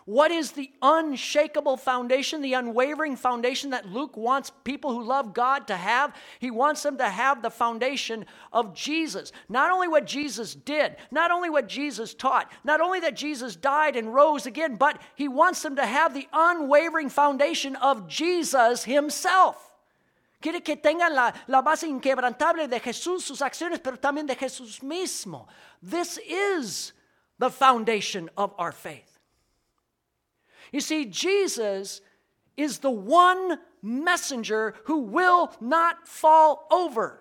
What 0.04 0.32
is 0.32 0.52
the 0.52 0.70
unshakable 0.82 1.76
foundation, 1.76 2.42
the 2.42 2.54
unwavering 2.54 3.14
foundation 3.14 3.70
that 3.70 3.88
Luke 3.88 4.16
wants 4.16 4.50
people 4.64 4.92
who 4.92 5.04
love 5.04 5.32
God 5.32 5.68
to 5.68 5.76
have? 5.76 6.14
He 6.40 6.50
wants 6.50 6.82
them 6.82 6.98
to 6.98 7.08
have 7.08 7.40
the 7.40 7.50
foundation 7.50 8.26
of 8.52 8.74
Jesus. 8.74 9.30
Not 9.48 9.70
only 9.70 9.86
what 9.86 10.06
Jesus 10.06 10.56
did, 10.56 10.96
not 11.12 11.30
only 11.30 11.50
what 11.50 11.68
Jesus 11.68 12.14
taught, 12.14 12.50
not 12.64 12.80
only 12.80 12.98
that 13.00 13.14
Jesus 13.14 13.54
died 13.54 13.94
and 13.94 14.12
rose 14.12 14.44
again, 14.44 14.74
but 14.74 15.00
he 15.14 15.28
wants 15.28 15.62
them 15.62 15.76
to 15.76 15.86
have 15.86 16.14
the 16.14 16.28
unwavering 16.32 17.08
foundation 17.08 17.76
of 17.76 18.08
Jesus 18.08 18.82
himself. 18.82 19.70
Quiere 20.40 20.60
que 20.60 20.74
tengan 20.74 21.14
la, 21.14 21.32
la 21.46 21.62
base 21.62 21.84
inquebrantable 21.84 22.68
de 22.68 22.80
Jesús, 22.80 23.20
sus 23.20 23.40
acciones, 23.40 23.80
pero 23.80 23.96
también 23.96 24.26
de 24.26 24.34
Jesús 24.34 24.82
mismo. 24.82 25.46
This 25.80 26.18
is 26.18 26.92
the 27.38 27.50
foundation 27.50 28.28
of 28.36 28.52
our 28.58 28.72
faith. 28.72 29.11
You 30.72 30.80
see, 30.80 31.04
Jesus 31.04 32.00
is 32.56 32.78
the 32.78 32.90
one 32.90 33.58
messenger 33.82 34.74
who 34.84 34.98
will 34.98 35.52
not 35.60 36.08
fall 36.08 36.66
over. 36.70 37.20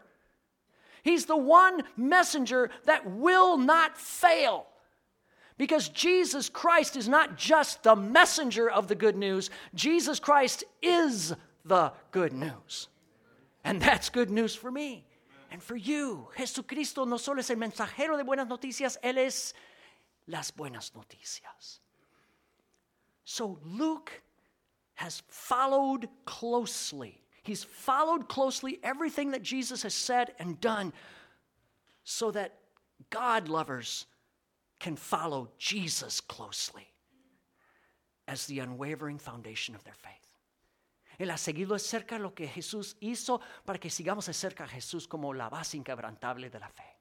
He's 1.03 1.25
the 1.25 1.37
one 1.37 1.83
messenger 1.97 2.69
that 2.85 3.09
will 3.09 3.57
not 3.57 3.97
fail. 3.97 4.67
Because 5.57 5.89
Jesus 5.89 6.49
Christ 6.49 6.95
is 6.95 7.07
not 7.07 7.37
just 7.37 7.83
the 7.83 7.95
messenger 7.95 8.69
of 8.69 8.87
the 8.87 8.95
good 8.95 9.15
news, 9.15 9.49
Jesus 9.75 10.19
Christ 10.19 10.63
is 10.81 11.35
the 11.65 11.91
good 12.11 12.33
news. 12.33 12.87
And 13.63 13.81
that's 13.81 14.09
good 14.09 14.31
news 14.31 14.55
for 14.55 14.71
me 14.71 15.05
and 15.51 15.61
for 15.61 15.75
you. 15.75 16.27
Jesucristo 16.35 17.05
no 17.05 17.17
solo 17.17 17.39
es 17.39 17.49
el 17.49 17.57
mensajero 17.57 18.17
de 18.17 18.23
buenas 18.23 18.47
noticias, 18.47 18.97
Él 19.03 19.17
es 19.17 19.53
las 20.27 20.51
buenas 20.51 20.91
noticias. 20.95 21.79
So 23.23 23.59
Luke 23.63 24.21
has 24.95 25.23
followed 25.27 26.09
closely. 26.25 27.21
He's 27.43 27.63
followed 27.63 28.29
closely 28.29 28.79
everything 28.83 29.31
that 29.31 29.41
Jesus 29.41 29.83
has 29.83 29.93
said 29.93 30.33
and 30.39 30.59
done 30.59 30.93
so 32.03 32.31
that 32.31 32.57
God 33.09 33.47
lovers 33.47 34.05
can 34.79 34.95
follow 34.95 35.49
Jesus 35.57 36.21
closely 36.21 36.87
as 38.27 38.45
the 38.45 38.59
unwavering 38.59 39.17
foundation 39.17 39.75
of 39.75 39.83
their 39.83 39.93
faith. 39.93 40.21
Él 41.19 41.29
ha 41.29 41.37
seguido 41.37 41.73
de 41.73 41.79
cerca 41.79 42.17
lo 42.17 42.33
que 42.33 42.47
Jesús 42.47 42.95
hizo 42.99 43.41
para 43.65 43.77
que 43.77 43.89
sigamos 43.89 44.25
de 44.25 44.33
cerca 44.33 44.63
a 44.63 44.67
Jesús 44.67 45.07
como 45.07 45.33
la 45.33 45.49
base 45.49 45.77
inquebrantable 45.77 46.49
de 46.49 46.59
la 46.59 46.69
fe. 46.69 47.00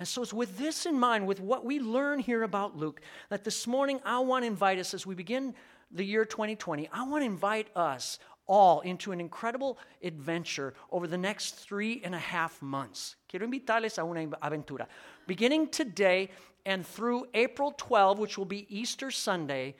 And 0.00 0.08
so 0.08 0.22
it's 0.22 0.32
with 0.32 0.56
this 0.56 0.86
in 0.86 0.98
mind, 0.98 1.26
with 1.26 1.40
what 1.40 1.62
we 1.62 1.78
learn 1.78 2.20
here 2.20 2.42
about 2.42 2.74
Luke, 2.74 3.02
that 3.28 3.44
this 3.44 3.66
morning 3.66 4.00
I 4.02 4.18
want 4.20 4.44
to 4.44 4.46
invite 4.46 4.78
us 4.78 4.94
as 4.94 5.04
we 5.06 5.14
begin 5.14 5.54
the 5.92 6.02
year 6.02 6.24
2020, 6.24 6.88
I 6.90 7.06
want 7.06 7.20
to 7.20 7.26
invite 7.26 7.68
us 7.76 8.18
all 8.46 8.80
into 8.80 9.12
an 9.12 9.20
incredible 9.20 9.78
adventure 10.02 10.72
over 10.90 11.06
the 11.06 11.18
next 11.18 11.56
three 11.56 12.00
and 12.02 12.14
a 12.14 12.18
half 12.18 12.62
months. 12.62 13.16
Quiero 13.28 13.46
invitarles 13.46 13.98
a 13.98 14.02
una 14.02 14.26
aventura. 14.42 14.86
Beginning 15.26 15.68
today 15.68 16.30
and 16.64 16.86
through 16.86 17.26
April 17.34 17.74
12, 17.76 18.18
which 18.18 18.38
will 18.38 18.46
be 18.46 18.66
Easter 18.74 19.10
Sunday, 19.10 19.76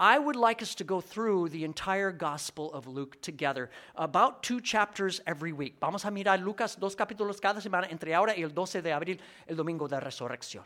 I 0.00 0.16
would 0.16 0.36
like 0.36 0.62
us 0.62 0.76
to 0.76 0.84
go 0.84 1.00
through 1.00 1.48
the 1.48 1.64
entire 1.64 2.12
Gospel 2.12 2.72
of 2.72 2.86
Luke 2.86 3.20
together, 3.20 3.68
about 3.96 4.44
two 4.44 4.60
chapters 4.60 5.20
every 5.26 5.52
week. 5.52 5.76
Vamos 5.80 6.04
a 6.04 6.10
mirar 6.10 6.38
Lucas 6.38 6.76
dos 6.76 6.94
capítulos 6.94 7.40
cada 7.40 7.60
semana 7.60 7.90
entre 7.90 8.14
ahora 8.14 8.32
y 8.36 8.44
el 8.44 8.50
12 8.50 8.80
de 8.80 8.90
abril, 8.90 9.18
el 9.48 9.56
domingo 9.56 9.88
de 9.88 9.98
resurrección. 9.98 10.62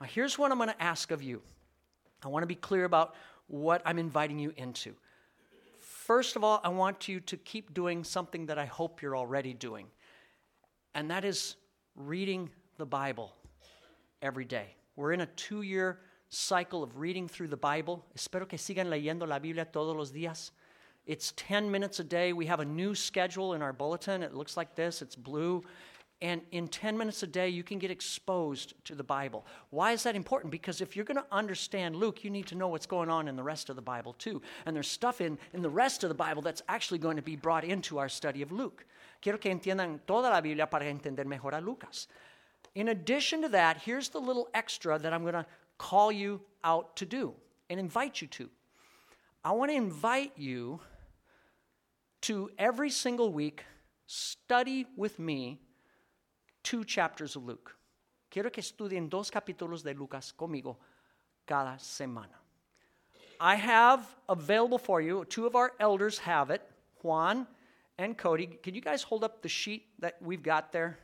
Now, 0.00 0.06
here's 0.06 0.38
what 0.38 0.52
I'm 0.52 0.58
going 0.58 0.68
to 0.68 0.82
ask 0.82 1.10
of 1.10 1.20
you. 1.20 1.42
I 2.24 2.28
want 2.28 2.44
to 2.44 2.46
be 2.46 2.54
clear 2.54 2.84
about 2.84 3.16
what 3.48 3.82
I'm 3.84 3.98
inviting 3.98 4.38
you 4.38 4.52
into. 4.56 4.94
First 5.80 6.36
of 6.36 6.44
all, 6.44 6.60
I 6.62 6.68
want 6.68 7.08
you 7.08 7.18
to 7.20 7.36
keep 7.36 7.74
doing 7.74 8.04
something 8.04 8.46
that 8.46 8.58
I 8.58 8.66
hope 8.66 9.02
you're 9.02 9.16
already 9.16 9.52
doing, 9.52 9.86
and 10.94 11.10
that 11.10 11.24
is 11.24 11.56
reading 11.96 12.50
the 12.78 12.86
Bible 12.86 13.34
every 14.20 14.44
day. 14.44 14.76
We're 14.94 15.12
in 15.12 15.22
a 15.22 15.26
two 15.26 15.62
year 15.62 15.98
cycle 16.32 16.82
of 16.82 16.98
reading 16.98 17.28
through 17.28 17.48
the 17.48 17.56
Bible. 17.56 18.04
Espero 18.16 18.48
que 18.48 18.58
sigan 18.58 18.88
leyendo 18.88 19.28
la 19.28 19.38
Biblia 19.38 19.66
todos 19.66 19.94
los 19.94 20.12
días. 20.12 20.50
It's 21.06 21.32
10 21.36 21.70
minutes 21.70 22.00
a 22.00 22.04
day. 22.04 22.32
We 22.32 22.46
have 22.46 22.60
a 22.60 22.64
new 22.64 22.94
schedule 22.94 23.54
in 23.54 23.62
our 23.62 23.72
bulletin. 23.72 24.22
It 24.22 24.34
looks 24.34 24.56
like 24.56 24.74
this 24.74 25.02
it's 25.02 25.16
blue. 25.16 25.62
And 26.22 26.40
in 26.52 26.68
10 26.68 26.96
minutes 26.96 27.24
a 27.24 27.26
day, 27.26 27.48
you 27.48 27.64
can 27.64 27.80
get 27.80 27.90
exposed 27.90 28.74
to 28.84 28.94
the 28.94 29.02
Bible. 29.02 29.44
Why 29.70 29.90
is 29.90 30.04
that 30.04 30.14
important? 30.14 30.52
Because 30.52 30.80
if 30.80 30.94
you're 30.94 31.04
going 31.04 31.16
to 31.16 31.26
understand 31.32 31.96
Luke, 31.96 32.22
you 32.22 32.30
need 32.30 32.46
to 32.46 32.54
know 32.54 32.68
what's 32.68 32.86
going 32.86 33.10
on 33.10 33.26
in 33.26 33.34
the 33.34 33.42
rest 33.42 33.68
of 33.68 33.76
the 33.76 33.82
Bible 33.82 34.12
too. 34.12 34.40
And 34.64 34.74
there's 34.74 34.86
stuff 34.86 35.20
in, 35.20 35.36
in 35.52 35.62
the 35.62 35.68
rest 35.68 36.04
of 36.04 36.08
the 36.08 36.14
Bible 36.14 36.40
that's 36.40 36.62
actually 36.68 36.98
going 36.98 37.16
to 37.16 37.22
be 37.22 37.34
brought 37.34 37.64
into 37.64 37.98
our 37.98 38.08
study 38.08 38.40
of 38.40 38.52
Luke. 38.52 38.86
Quiero 39.20 39.36
que 39.36 39.50
entiendan 39.50 39.98
toda 40.06 40.30
la 40.30 40.40
Biblia 40.40 40.68
para 40.68 40.84
entender 40.84 41.24
mejor 41.24 41.54
a 41.54 41.60
Lucas. 41.60 42.06
In 42.76 42.88
addition 42.88 43.42
to 43.42 43.48
that, 43.48 43.78
here's 43.78 44.08
the 44.08 44.20
little 44.20 44.48
extra 44.54 44.98
that 44.98 45.12
I'm 45.12 45.22
going 45.22 45.34
to 45.34 45.46
call 45.82 46.12
you 46.12 46.40
out 46.62 46.94
to 46.94 47.04
do 47.04 47.34
and 47.68 47.80
invite 47.80 48.22
you 48.22 48.28
to. 48.28 48.48
I 49.44 49.50
want 49.50 49.72
to 49.72 49.76
invite 49.76 50.32
you 50.36 50.78
to 52.22 52.50
every 52.56 52.88
single 52.88 53.32
week 53.32 53.64
study 54.06 54.86
with 54.96 55.18
me 55.18 55.60
two 56.62 56.84
chapters 56.84 57.34
of 57.34 57.44
Luke. 57.44 57.74
Quiero 58.30 58.48
que 58.48 58.62
estudien 58.62 59.10
dos 59.10 59.28
capítulos 59.28 59.82
de 59.82 59.92
Lucas 59.92 60.32
conmigo 60.38 60.76
cada 61.48 61.76
semana. 61.78 62.38
I 63.40 63.56
have 63.56 64.06
available 64.28 64.78
for 64.78 65.00
you, 65.00 65.24
two 65.24 65.46
of 65.46 65.56
our 65.56 65.72
elders 65.80 66.16
have 66.18 66.50
it, 66.50 66.62
Juan 67.02 67.44
and 67.98 68.16
Cody. 68.16 68.46
Can 68.62 68.76
you 68.76 68.80
guys 68.80 69.02
hold 69.02 69.24
up 69.24 69.42
the 69.42 69.48
sheet 69.48 69.88
that 69.98 70.14
we've 70.22 70.44
got 70.44 70.70
there? 70.70 70.96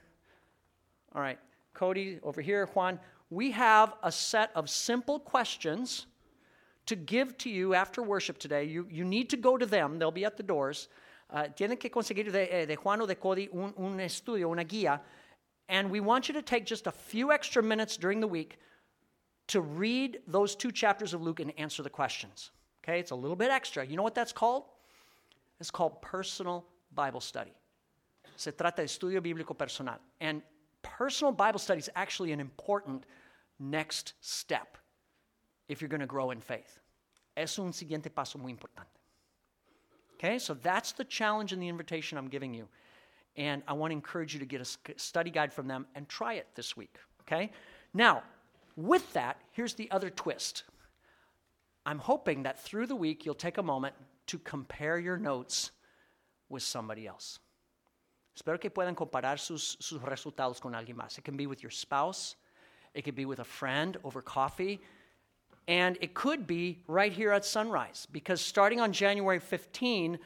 All 1.16 1.20
right, 1.20 1.40
Cody 1.74 2.20
over 2.22 2.40
here, 2.40 2.66
Juan 2.66 3.00
we 3.30 3.50
have 3.50 3.94
a 4.02 4.10
set 4.10 4.50
of 4.54 4.70
simple 4.70 5.18
questions 5.18 6.06
to 6.86 6.96
give 6.96 7.36
to 7.38 7.50
you 7.50 7.74
after 7.74 8.02
worship 8.02 8.38
today. 8.38 8.64
You, 8.64 8.86
you 8.90 9.04
need 9.04 9.28
to 9.30 9.36
go 9.36 9.58
to 9.58 9.66
them, 9.66 9.98
they'll 9.98 10.10
be 10.10 10.24
at 10.24 10.36
the 10.36 10.42
doors. 10.42 10.88
Uh, 11.30 11.44
tienen 11.54 11.78
que 11.78 11.90
conseguir 11.90 12.32
de, 12.32 12.54
eh, 12.54 12.64
de 12.64 12.74
Juan 12.74 13.02
o 13.02 13.06
de 13.06 13.14
Cody 13.14 13.50
un, 13.52 13.74
un 13.76 13.98
estudio, 13.98 14.50
una 14.50 14.64
guía. 14.64 15.00
And 15.68 15.90
we 15.90 16.00
want 16.00 16.28
you 16.28 16.34
to 16.34 16.40
take 16.40 16.64
just 16.64 16.86
a 16.86 16.90
few 16.90 17.30
extra 17.30 17.62
minutes 17.62 17.98
during 17.98 18.20
the 18.20 18.26
week 18.26 18.58
to 19.48 19.60
read 19.60 20.20
those 20.26 20.54
two 20.54 20.72
chapters 20.72 21.12
of 21.12 21.20
Luke 21.20 21.40
and 21.40 21.52
answer 21.58 21.82
the 21.82 21.90
questions. 21.90 22.50
Okay, 22.82 22.98
it's 22.98 23.10
a 23.10 23.14
little 23.14 23.36
bit 23.36 23.50
extra. 23.50 23.84
You 23.84 23.96
know 23.96 24.02
what 24.02 24.14
that's 24.14 24.32
called? 24.32 24.64
It's 25.60 25.70
called 25.70 26.00
personal 26.00 26.64
Bible 26.94 27.20
study. 27.20 27.52
Se 28.36 28.52
trata 28.52 28.76
de 28.76 28.84
estudio 28.84 29.20
bíblico 29.20 29.56
personal. 29.56 29.98
And 30.20 30.40
personal 30.82 31.32
Bible 31.32 31.58
study 31.58 31.78
is 31.78 31.90
actually 31.96 32.32
an 32.32 32.40
important 32.40 33.04
next 33.58 34.14
step 34.20 34.78
if 35.68 35.80
you're 35.80 35.88
going 35.88 36.00
to 36.00 36.06
grow 36.06 36.30
in 36.30 36.40
faith. 36.40 36.80
Es 37.36 37.58
un 37.58 37.72
siguiente 37.72 38.08
paso 38.14 38.38
muy 38.38 38.52
importante. 38.52 38.98
Okay, 40.14 40.38
so 40.38 40.54
that's 40.54 40.92
the 40.92 41.04
challenge 41.04 41.52
and 41.52 41.62
the 41.62 41.68
invitation 41.68 42.18
I'm 42.18 42.28
giving 42.28 42.52
you. 42.52 42.66
And 43.36 43.62
I 43.68 43.72
want 43.74 43.92
to 43.92 43.94
encourage 43.94 44.34
you 44.34 44.40
to 44.40 44.46
get 44.46 44.60
a 44.60 44.98
study 44.98 45.30
guide 45.30 45.52
from 45.52 45.68
them 45.68 45.86
and 45.94 46.08
try 46.08 46.34
it 46.34 46.48
this 46.56 46.76
week. 46.76 46.96
Okay? 47.22 47.52
Now, 47.94 48.24
with 48.76 49.12
that, 49.12 49.38
here's 49.52 49.74
the 49.74 49.88
other 49.92 50.10
twist. 50.10 50.64
I'm 51.86 51.98
hoping 52.00 52.42
that 52.42 52.60
through 52.60 52.86
the 52.86 52.96
week 52.96 53.24
you'll 53.24 53.34
take 53.34 53.58
a 53.58 53.62
moment 53.62 53.94
to 54.26 54.38
compare 54.38 54.98
your 54.98 55.16
notes 55.16 55.70
with 56.48 56.62
somebody 56.62 57.06
else. 57.06 57.38
Espero 58.38 58.60
que 58.60 58.70
puedan 58.70 58.94
comparar 58.94 59.40
sus, 59.40 59.76
sus 59.80 60.00
resultados 60.00 60.60
con 60.60 60.72
alguien 60.72 60.96
más. 60.96 61.18
It 61.18 61.24
can 61.24 61.36
be 61.36 61.48
with 61.48 61.60
your 61.60 61.72
spouse, 61.72 62.36
it 62.94 63.02
could 63.02 63.16
be 63.16 63.24
with 63.24 63.40
a 63.40 63.44
friend 63.44 63.96
over 64.04 64.22
coffee, 64.22 64.80
and 65.66 65.98
it 66.00 66.14
could 66.14 66.46
be 66.46 66.78
right 66.86 67.12
here 67.12 67.32
at 67.32 67.44
Sunrise 67.44 68.06
because 68.12 68.40
starting 68.40 68.80
on 68.80 68.92
January 68.92 69.40
15, 69.40 70.20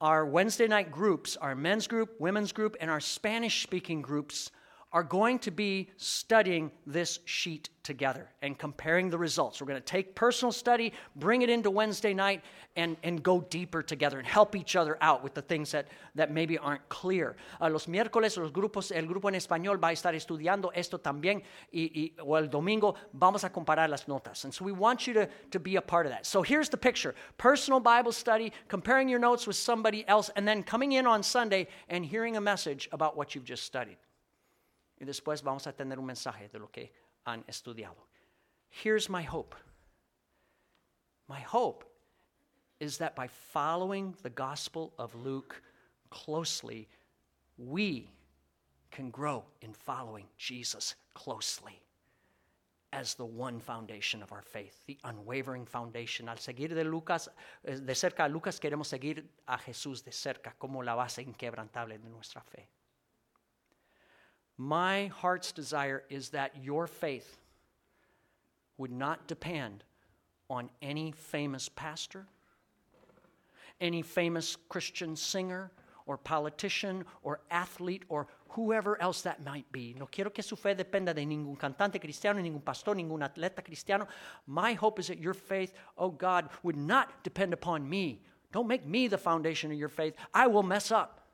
our 0.00 0.24
Wednesday 0.24 0.68
night 0.68 0.92
groups, 0.92 1.36
our 1.38 1.56
men's 1.56 1.88
group, 1.88 2.20
women's 2.20 2.52
group, 2.52 2.76
and 2.80 2.88
our 2.88 3.00
Spanish 3.00 3.64
speaking 3.64 4.00
groups 4.00 4.52
are 4.96 5.02
going 5.02 5.38
to 5.38 5.50
be 5.50 5.90
studying 5.98 6.70
this 6.86 7.18
sheet 7.26 7.68
together 7.82 8.30
and 8.40 8.58
comparing 8.58 9.10
the 9.10 9.18
results. 9.18 9.60
We're 9.60 9.66
going 9.66 9.78
to 9.78 9.84
take 9.84 10.14
personal 10.14 10.52
study, 10.52 10.94
bring 11.16 11.42
it 11.42 11.50
into 11.50 11.70
Wednesday 11.70 12.14
night, 12.14 12.42
and, 12.76 12.96
and 13.02 13.22
go 13.22 13.42
deeper 13.50 13.82
together 13.82 14.18
and 14.18 14.26
help 14.26 14.56
each 14.56 14.74
other 14.74 14.96
out 15.02 15.22
with 15.22 15.34
the 15.34 15.42
things 15.42 15.70
that, 15.72 15.88
that 16.14 16.32
maybe 16.32 16.56
aren't 16.56 16.88
clear. 16.88 17.36
Uh, 17.60 17.68
los 17.68 17.84
miércoles, 17.88 18.38
los 18.38 18.50
grupos, 18.50 18.90
el 18.90 19.06
grupo 19.06 19.28
en 19.28 19.34
español 19.34 19.78
va 19.78 19.88
a 19.88 19.92
estar 19.92 20.14
estudiando 20.14 20.70
esto 20.74 20.96
también, 20.96 21.42
y, 21.74 21.90
y, 21.94 22.12
o 22.22 22.36
el 22.36 22.48
domingo 22.48 22.94
vamos 23.12 23.44
a 23.44 23.50
comparar 23.50 23.90
las 23.90 24.06
notas. 24.06 24.44
And 24.44 24.54
so 24.54 24.64
we 24.64 24.72
want 24.72 25.06
you 25.06 25.12
to, 25.12 25.28
to 25.50 25.60
be 25.60 25.76
a 25.76 25.82
part 25.82 26.06
of 26.06 26.12
that. 26.12 26.24
So 26.24 26.40
here's 26.40 26.70
the 26.70 26.78
picture 26.78 27.14
personal 27.36 27.80
Bible 27.80 28.12
study, 28.12 28.50
comparing 28.68 29.10
your 29.10 29.20
notes 29.20 29.46
with 29.46 29.56
somebody 29.56 30.08
else, 30.08 30.30
and 30.36 30.48
then 30.48 30.62
coming 30.62 30.92
in 30.92 31.06
on 31.06 31.22
Sunday 31.22 31.68
and 31.90 32.02
hearing 32.02 32.38
a 32.38 32.40
message 32.40 32.88
about 32.92 33.14
what 33.14 33.34
you've 33.34 33.44
just 33.44 33.64
studied. 33.64 33.98
Y 34.98 35.04
después 35.04 35.42
vamos 35.42 35.66
a 35.66 35.72
tener 35.72 35.98
un 35.98 36.06
mensaje 36.06 36.48
de 36.48 36.58
lo 36.58 36.70
que 36.70 36.92
han 37.24 37.44
estudiado. 37.46 38.06
Here's 38.68 39.08
my 39.08 39.22
hope. 39.22 39.54
My 41.28 41.40
hope 41.40 41.84
is 42.78 42.98
that 42.98 43.14
by 43.14 43.28
following 43.28 44.14
the 44.22 44.30
Gospel 44.30 44.92
of 44.98 45.14
Luke 45.14 45.62
closely, 46.10 46.88
we 47.56 48.10
can 48.90 49.10
grow 49.10 49.44
in 49.60 49.72
following 49.72 50.26
Jesus 50.36 50.94
closely 51.14 51.80
as 52.92 53.14
the 53.14 53.24
one 53.24 53.60
foundation 53.60 54.22
of 54.22 54.32
our 54.32 54.42
faith, 54.42 54.80
the 54.86 54.98
unwavering 55.04 55.66
foundation. 55.66 56.28
Al 56.28 56.36
seguir 56.36 56.68
de 56.68 56.84
Lucas, 56.84 57.28
eh, 57.64 57.76
de 57.76 57.94
cerca 57.94 58.24
a 58.24 58.28
Lucas, 58.28 58.58
queremos 58.60 58.86
seguir 58.86 59.28
a 59.46 59.58
Jesús 59.58 60.04
de 60.04 60.12
cerca 60.12 60.54
como 60.58 60.82
la 60.82 60.94
base 60.94 61.22
inquebrantable 61.22 61.98
de 61.98 62.08
nuestra 62.08 62.40
fe. 62.42 62.68
My 64.58 65.06
heart's 65.06 65.52
desire 65.52 66.04
is 66.08 66.30
that 66.30 66.62
your 66.62 66.86
faith 66.86 67.38
would 68.78 68.92
not 68.92 69.26
depend 69.26 69.84
on 70.48 70.70
any 70.80 71.12
famous 71.12 71.68
pastor, 71.68 72.26
any 73.80 74.02
famous 74.02 74.56
Christian 74.68 75.16
singer, 75.16 75.70
or 76.06 76.16
politician 76.16 77.04
or 77.22 77.40
athlete 77.50 78.04
or 78.08 78.28
whoever 78.50 79.00
else 79.02 79.22
that 79.22 79.44
might 79.44 79.70
be. 79.72 79.94
No 79.98 80.06
quiero 80.06 80.30
que 80.30 80.42
su 80.42 80.56
fe 80.56 80.74
dependa 80.74 81.12
de 81.14 81.26
ningún 81.26 81.58
cantante 81.58 82.00
cristiano, 82.00 82.40
ningún 82.40 82.64
pastor, 82.64 82.94
ningún 82.94 83.22
atleta 83.22 83.62
cristiano. 83.62 84.06
My 84.46 84.72
hope 84.72 85.00
is 85.00 85.08
that 85.08 85.18
your 85.18 85.34
faith, 85.34 85.74
oh 85.98 86.10
God, 86.10 86.48
would 86.62 86.76
not 86.76 87.22
depend 87.24 87.52
upon 87.52 87.88
me. 87.88 88.22
Don't 88.52 88.68
make 88.68 88.86
me 88.86 89.08
the 89.08 89.18
foundation 89.18 89.70
of 89.72 89.78
your 89.78 89.88
faith. 89.88 90.14
I 90.32 90.46
will 90.46 90.62
mess 90.62 90.90
up. 90.90 91.25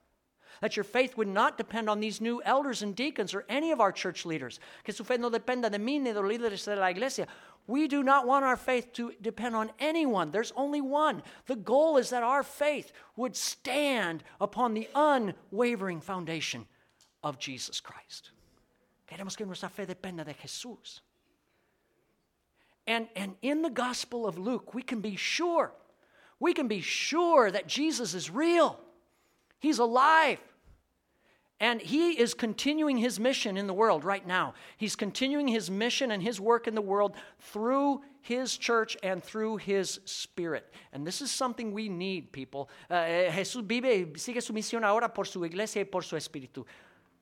That 0.61 0.77
your 0.77 0.85
faith 0.85 1.17
would 1.17 1.29
not 1.29 1.57
depend 1.57 1.88
on 1.88 2.01
these 2.01 2.21
new 2.21 2.43
elders 2.45 2.83
and 2.83 2.95
deacons 2.95 3.35
or 3.35 3.45
any 3.49 3.73
of 3.73 3.81
our 3.81 3.93
church 3.93 4.25
leaders. 4.27 4.61
Que 4.85 4.93
su 4.93 5.05
fe 5.05 5.17
no 5.17 5.31
dependa 5.31 5.71
de 5.71 5.79
mí 5.79 6.01
ni 6.01 6.12
de 6.12 6.21
los 6.21 6.31
líderes 6.31 6.65
de 6.65 6.77
la 6.77 6.88
iglesia. 6.88 7.27
We 7.67 7.87
do 7.87 8.03
not 8.03 8.27
want 8.27 8.45
our 8.45 8.57
faith 8.57 8.93
to 8.95 9.12
depend 9.21 9.55
on 9.55 9.71
anyone. 9.79 10.31
There's 10.31 10.53
only 10.57 10.81
one. 10.81 11.23
The 11.47 11.57
goal 11.57 11.97
is 11.97 12.11
that 12.11 12.23
our 12.23 12.43
faith 12.43 12.93
would 13.17 13.37
stand 13.37 14.25
upon 14.41 14.75
the 14.75 14.88
unwavering 14.95 16.01
foundation 16.01 16.67
of 17.23 17.38
Jesus 17.38 17.81
Christ. 17.81 18.31
Queremos 19.09 19.37
que 19.37 19.47
nuestra 19.47 19.69
fe 19.69 19.87
dependa 19.87 20.25
de 20.25 20.35
Jesús. 20.35 21.01
And, 22.87 23.07
and 23.15 23.37
in 23.43 23.62
the 23.62 23.71
Gospel 23.71 24.27
of 24.27 24.38
Luke, 24.38 24.75
we 24.75 24.83
can 24.83 25.01
be 25.01 25.15
sure, 25.15 25.73
we 26.41 26.53
can 26.53 26.67
be 26.67 26.81
sure 26.81 27.51
that 27.51 27.69
Jesus 27.69 28.15
is 28.15 28.29
real. 28.29 28.81
He's 29.62 29.79
alive. 29.79 30.40
And 31.61 31.81
he 31.81 32.18
is 32.18 32.35
continuing 32.35 32.96
his 32.96 33.20
mission 33.20 33.57
in 33.57 33.68
the 33.68 33.72
world 33.72 34.03
right 34.03 34.27
now. 34.27 34.55
He's 34.77 34.96
continuing 34.96 35.46
his 35.46 35.70
mission 35.70 36.11
and 36.11 36.20
his 36.20 36.40
work 36.40 36.66
in 36.66 36.75
the 36.75 36.83
world 36.83 37.14
through 37.38 38.01
his 38.22 38.57
church 38.57 38.96
and 39.05 39.22
through 39.22 39.59
his 39.59 40.01
spirit. 40.05 40.68
And 40.92 41.07
this 41.07 41.22
is 41.22 41.31
something 41.31 41.72
we 41.72 41.88
need, 41.88 42.33
people. 42.33 42.68
Uh, 42.90 43.31
Jesús 43.31 43.62
vive, 43.62 44.18
sigue 44.18 44.42
su 44.42 44.53
misión 44.53 44.83
ahora 44.83 45.09
por 45.09 45.25
su 45.25 45.44
iglesia 45.44 45.83
y 45.83 45.85
por 45.85 46.03
su 46.03 46.16
espíritu. 46.16 46.64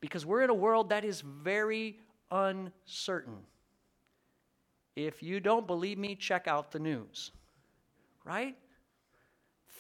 Because 0.00 0.24
we're 0.24 0.42
in 0.42 0.48
a 0.48 0.55
world 0.55 0.88
that 0.88 1.05
is 1.05 1.20
very 1.20 1.98
uncertain. 2.31 3.37
If 4.96 5.22
you 5.22 5.40
don't 5.40 5.66
believe 5.66 5.98
me, 5.98 6.14
check 6.14 6.48
out 6.48 6.72
the 6.72 6.79
news. 6.79 7.33
Right? 8.24 8.57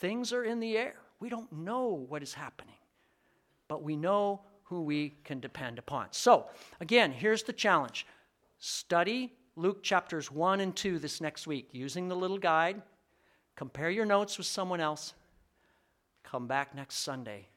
Things 0.00 0.34
are 0.34 0.44
in 0.44 0.60
the 0.60 0.76
air. 0.76 0.96
We 1.20 1.28
don't 1.28 1.50
know 1.52 2.04
what 2.08 2.22
is 2.22 2.34
happening. 2.34 2.74
But 3.68 3.82
we 3.82 3.96
know 3.96 4.40
who 4.64 4.82
we 4.82 5.14
can 5.24 5.40
depend 5.40 5.78
upon. 5.78 6.08
So, 6.10 6.46
again, 6.80 7.12
here's 7.12 7.42
the 7.42 7.52
challenge 7.52 8.06
study 8.58 9.32
Luke 9.56 9.82
chapters 9.82 10.30
1 10.30 10.60
and 10.60 10.74
2 10.74 10.98
this 10.98 11.20
next 11.20 11.46
week 11.46 11.68
using 11.72 12.08
the 12.08 12.16
little 12.16 12.38
guide. 12.38 12.80
Compare 13.56 13.90
your 13.90 14.06
notes 14.06 14.38
with 14.38 14.46
someone 14.46 14.80
else. 14.80 15.14
Come 16.22 16.46
back 16.46 16.74
next 16.74 16.96
Sunday 16.96 17.48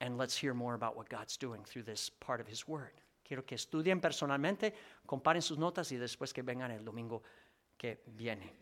and 0.00 0.16
let's 0.16 0.36
hear 0.36 0.54
more 0.54 0.74
about 0.74 0.96
what 0.96 1.08
God's 1.08 1.36
doing 1.36 1.62
through 1.64 1.82
this 1.82 2.10
part 2.20 2.40
of 2.40 2.46
His 2.46 2.68
Word. 2.68 2.92
Quiero 3.26 3.42
que 3.42 3.56
estudien 3.56 4.00
personalmente, 4.00 4.72
comparen 5.06 5.42
sus 5.42 5.58
notas 5.58 5.90
y 5.92 5.96
después 5.96 6.32
que 6.32 6.42
vengan 6.42 6.70
el 6.70 6.84
domingo 6.84 7.22
que 7.76 7.98
viene. 8.16 8.52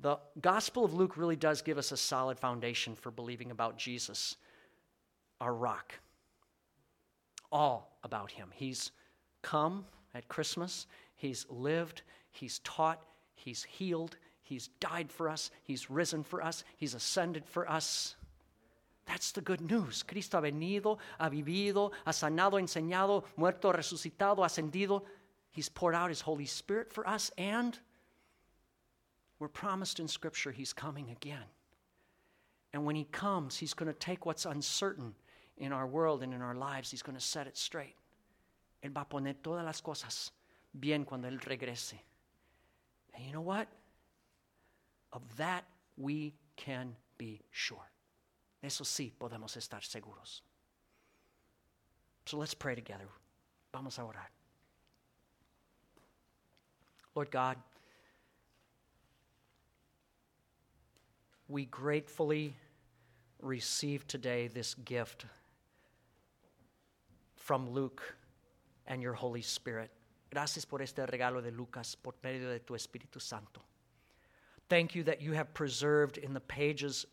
The 0.00 0.18
Gospel 0.40 0.84
of 0.84 0.94
Luke 0.94 1.16
really 1.16 1.36
does 1.36 1.62
give 1.62 1.78
us 1.78 1.90
a 1.92 1.96
solid 1.96 2.38
foundation 2.38 2.94
for 2.94 3.10
believing 3.10 3.50
about 3.50 3.78
Jesus, 3.78 4.36
our 5.40 5.52
rock 5.52 5.94
all 7.50 7.98
about 8.04 8.30
him. 8.30 8.50
He's 8.54 8.92
come 9.42 9.84
at 10.14 10.28
Christmas, 10.28 10.86
he's 11.16 11.46
lived, 11.48 12.02
he's 12.30 12.60
taught, 12.60 13.02
he's 13.34 13.64
healed, 13.64 14.16
he's 14.42 14.68
died 14.80 15.10
for 15.10 15.28
us, 15.28 15.50
he's 15.62 15.90
risen 15.90 16.22
for 16.22 16.42
us, 16.42 16.64
he's 16.76 16.94
ascended 16.94 17.46
for 17.46 17.68
us. 17.68 18.16
That's 19.06 19.32
the 19.32 19.40
good 19.40 19.62
news. 19.62 20.02
Cristo 20.02 20.36
ha 20.38 20.42
venido, 20.42 20.98
ha 21.18 21.30
vivido, 21.30 21.92
ha 22.04 22.12
sanado, 22.12 22.60
enseñado, 22.60 23.24
muerto, 23.36 23.72
resucitado, 23.72 24.38
ascendido. 24.38 25.02
He's 25.50 25.70
poured 25.70 25.94
out 25.94 26.10
his 26.10 26.20
Holy 26.20 26.44
Spirit 26.44 26.92
for 26.92 27.08
us, 27.08 27.30
and 27.38 27.78
we're 29.38 29.48
promised 29.48 30.00
in 30.00 30.08
Scripture 30.08 30.52
he's 30.52 30.72
coming 30.72 31.10
again. 31.10 31.44
And 32.72 32.84
when 32.84 32.96
he 32.96 33.04
comes, 33.04 33.56
he's 33.56 33.74
going 33.74 33.86
to 33.86 33.98
take 33.98 34.26
what's 34.26 34.44
uncertain 34.44 35.14
in 35.60 35.72
our 35.72 35.86
world 35.86 36.22
and 36.22 36.32
in 36.32 36.42
our 36.42 36.54
lives, 36.54 36.90
He's 36.90 37.02
going 37.02 37.16
to 37.16 37.24
set 37.24 37.46
it 37.46 37.56
straight. 37.56 37.94
Él 38.82 38.92
va 38.92 39.02
a 39.02 39.04
poner 39.04 39.34
todas 39.42 39.64
las 39.64 39.80
cosas 39.80 40.30
bien 40.78 41.04
cuando 41.04 41.28
Él 41.28 41.40
regrese. 41.40 41.94
And 43.14 43.26
you 43.26 43.32
know 43.32 43.40
what? 43.40 43.68
Of 45.12 45.22
that 45.36 45.64
we 45.96 46.34
can 46.56 46.94
be 47.16 47.40
sure. 47.50 47.90
Eso 48.62 48.84
sí 48.84 49.12
podemos 49.18 49.56
estar 49.56 49.82
seguros. 49.82 50.42
So 52.26 52.36
let's 52.36 52.54
pray 52.54 52.74
together. 52.74 53.08
Vamos 53.72 53.98
a 53.98 54.02
orar. 54.02 54.28
Lord 57.14 57.30
God, 57.30 57.56
we 61.48 61.64
gratefully 61.64 62.54
receive 63.40 64.06
today 64.06 64.48
this 64.48 64.74
gift 64.74 65.24
from 67.36 67.70
Luke 67.70 68.02
and 68.86 69.02
your 69.02 69.14
Holy 69.14 69.42
Spirit. 69.42 69.90
Gracias 70.30 70.66
por 70.66 70.80
este 70.80 71.06
regalo 71.06 71.42
de 71.42 71.50
Lucas 71.50 71.94
por 71.94 72.12
medio 72.22 72.50
de 72.50 72.58
tu 72.58 72.74
Espíritu 72.74 73.20
Santo. 73.20 73.62
Thank 74.68 74.94
you 74.94 75.02
that 75.04 75.22
you 75.22 75.32
have 75.32 75.54
preserved 75.54 76.18
in 76.18 76.34
the 76.34 76.40
pages 76.40 77.06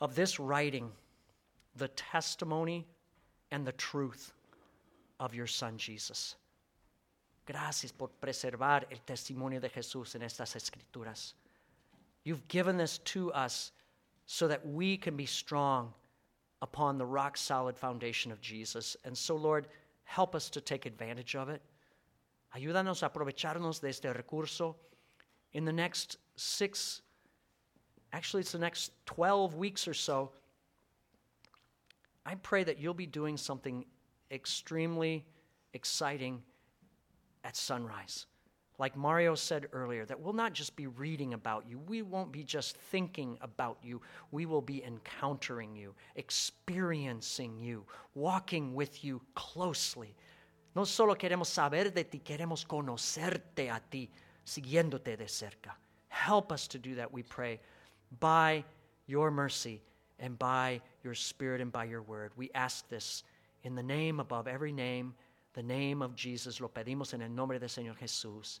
of 0.00 0.16
this 0.16 0.40
writing 0.40 0.90
the 1.76 1.88
testimony 1.88 2.86
and 3.52 3.64
the 3.64 3.72
truth 3.72 4.32
of 5.20 5.32
your 5.34 5.46
Son 5.46 5.78
Jesus. 5.78 6.34
Gracias 7.46 7.92
por 7.92 8.08
preservar 8.20 8.84
el 8.90 8.98
testimonio 9.06 9.60
de 9.60 9.68
Jesús 9.68 10.16
en 10.16 10.22
estas 10.22 10.56
escrituras. 10.56 11.34
You've 12.24 12.46
given 12.48 12.76
this 12.76 12.98
to 12.98 13.32
us 13.32 13.72
so 14.26 14.48
that 14.48 14.66
we 14.66 14.96
can 14.96 15.16
be 15.16 15.26
strong 15.26 15.92
upon 16.60 16.96
the 16.96 17.04
rock 17.06 17.36
solid 17.36 17.76
foundation 17.76 18.30
of 18.30 18.40
Jesus. 18.40 18.96
And 19.04 19.16
so, 19.16 19.36
Lord, 19.36 19.66
help 20.04 20.34
us 20.34 20.48
to 20.50 20.60
take 20.60 20.86
advantage 20.86 21.34
of 21.34 21.48
it. 21.48 21.60
Ayúdanos 22.56 23.02
a 23.02 23.10
aprovecharnos 23.10 23.80
de 23.80 23.88
este 23.88 24.04
recurso. 24.04 24.76
In 25.52 25.64
the 25.64 25.72
next 25.72 26.18
six, 26.36 27.02
actually, 28.12 28.40
it's 28.40 28.52
the 28.52 28.58
next 28.58 28.92
12 29.06 29.56
weeks 29.56 29.88
or 29.88 29.94
so, 29.94 30.30
I 32.24 32.36
pray 32.36 32.62
that 32.64 32.78
you'll 32.78 32.94
be 32.94 33.06
doing 33.06 33.36
something 33.36 33.84
extremely 34.30 35.26
exciting 35.74 36.42
at 37.44 37.56
sunrise 37.56 38.26
like 38.82 38.96
Mario 38.96 39.36
said 39.36 39.68
earlier, 39.72 40.04
that 40.04 40.18
we'll 40.18 40.32
not 40.32 40.52
just 40.52 40.74
be 40.74 40.88
reading 40.88 41.34
about 41.34 41.64
you. 41.68 41.78
We 41.86 42.02
won't 42.02 42.32
be 42.32 42.42
just 42.42 42.76
thinking 42.76 43.38
about 43.40 43.78
you. 43.80 44.02
We 44.32 44.44
will 44.44 44.60
be 44.60 44.82
encountering 44.82 45.76
you, 45.76 45.94
experiencing 46.16 47.60
you, 47.60 47.84
walking 48.16 48.74
with 48.74 49.04
you 49.04 49.20
closely. 49.36 50.16
No 50.74 50.82
solo 50.82 51.14
queremos 51.14 51.46
saber 51.46 51.90
de 51.94 52.02
ti, 52.02 52.20
queremos 52.24 52.66
conocerte 52.66 53.70
a 53.70 53.80
ti, 53.88 54.10
siguiéndote 54.44 55.16
de 55.16 55.26
cerca. 55.26 55.76
Help 56.08 56.50
us 56.50 56.66
to 56.66 56.76
do 56.76 56.96
that, 56.96 57.12
we 57.12 57.22
pray, 57.22 57.60
by 58.18 58.64
your 59.06 59.30
mercy 59.30 59.80
and 60.18 60.36
by 60.40 60.80
your 61.04 61.14
spirit 61.14 61.60
and 61.60 61.70
by 61.70 61.84
your 61.84 62.02
word. 62.02 62.32
We 62.34 62.50
ask 62.52 62.88
this 62.88 63.22
in 63.62 63.76
the 63.76 63.82
name 63.84 64.18
above 64.18 64.48
every 64.48 64.72
name 64.72 65.14
the 65.54 65.62
name 65.62 66.02
of 66.02 66.14
Jesus. 66.14 66.60
Lo 66.60 66.68
pedimos 66.68 67.14
en 67.14 67.22
el 67.22 67.28
nombre 67.28 67.58
del 67.58 67.68
Señor 67.68 67.96
Jesús. 67.96 68.60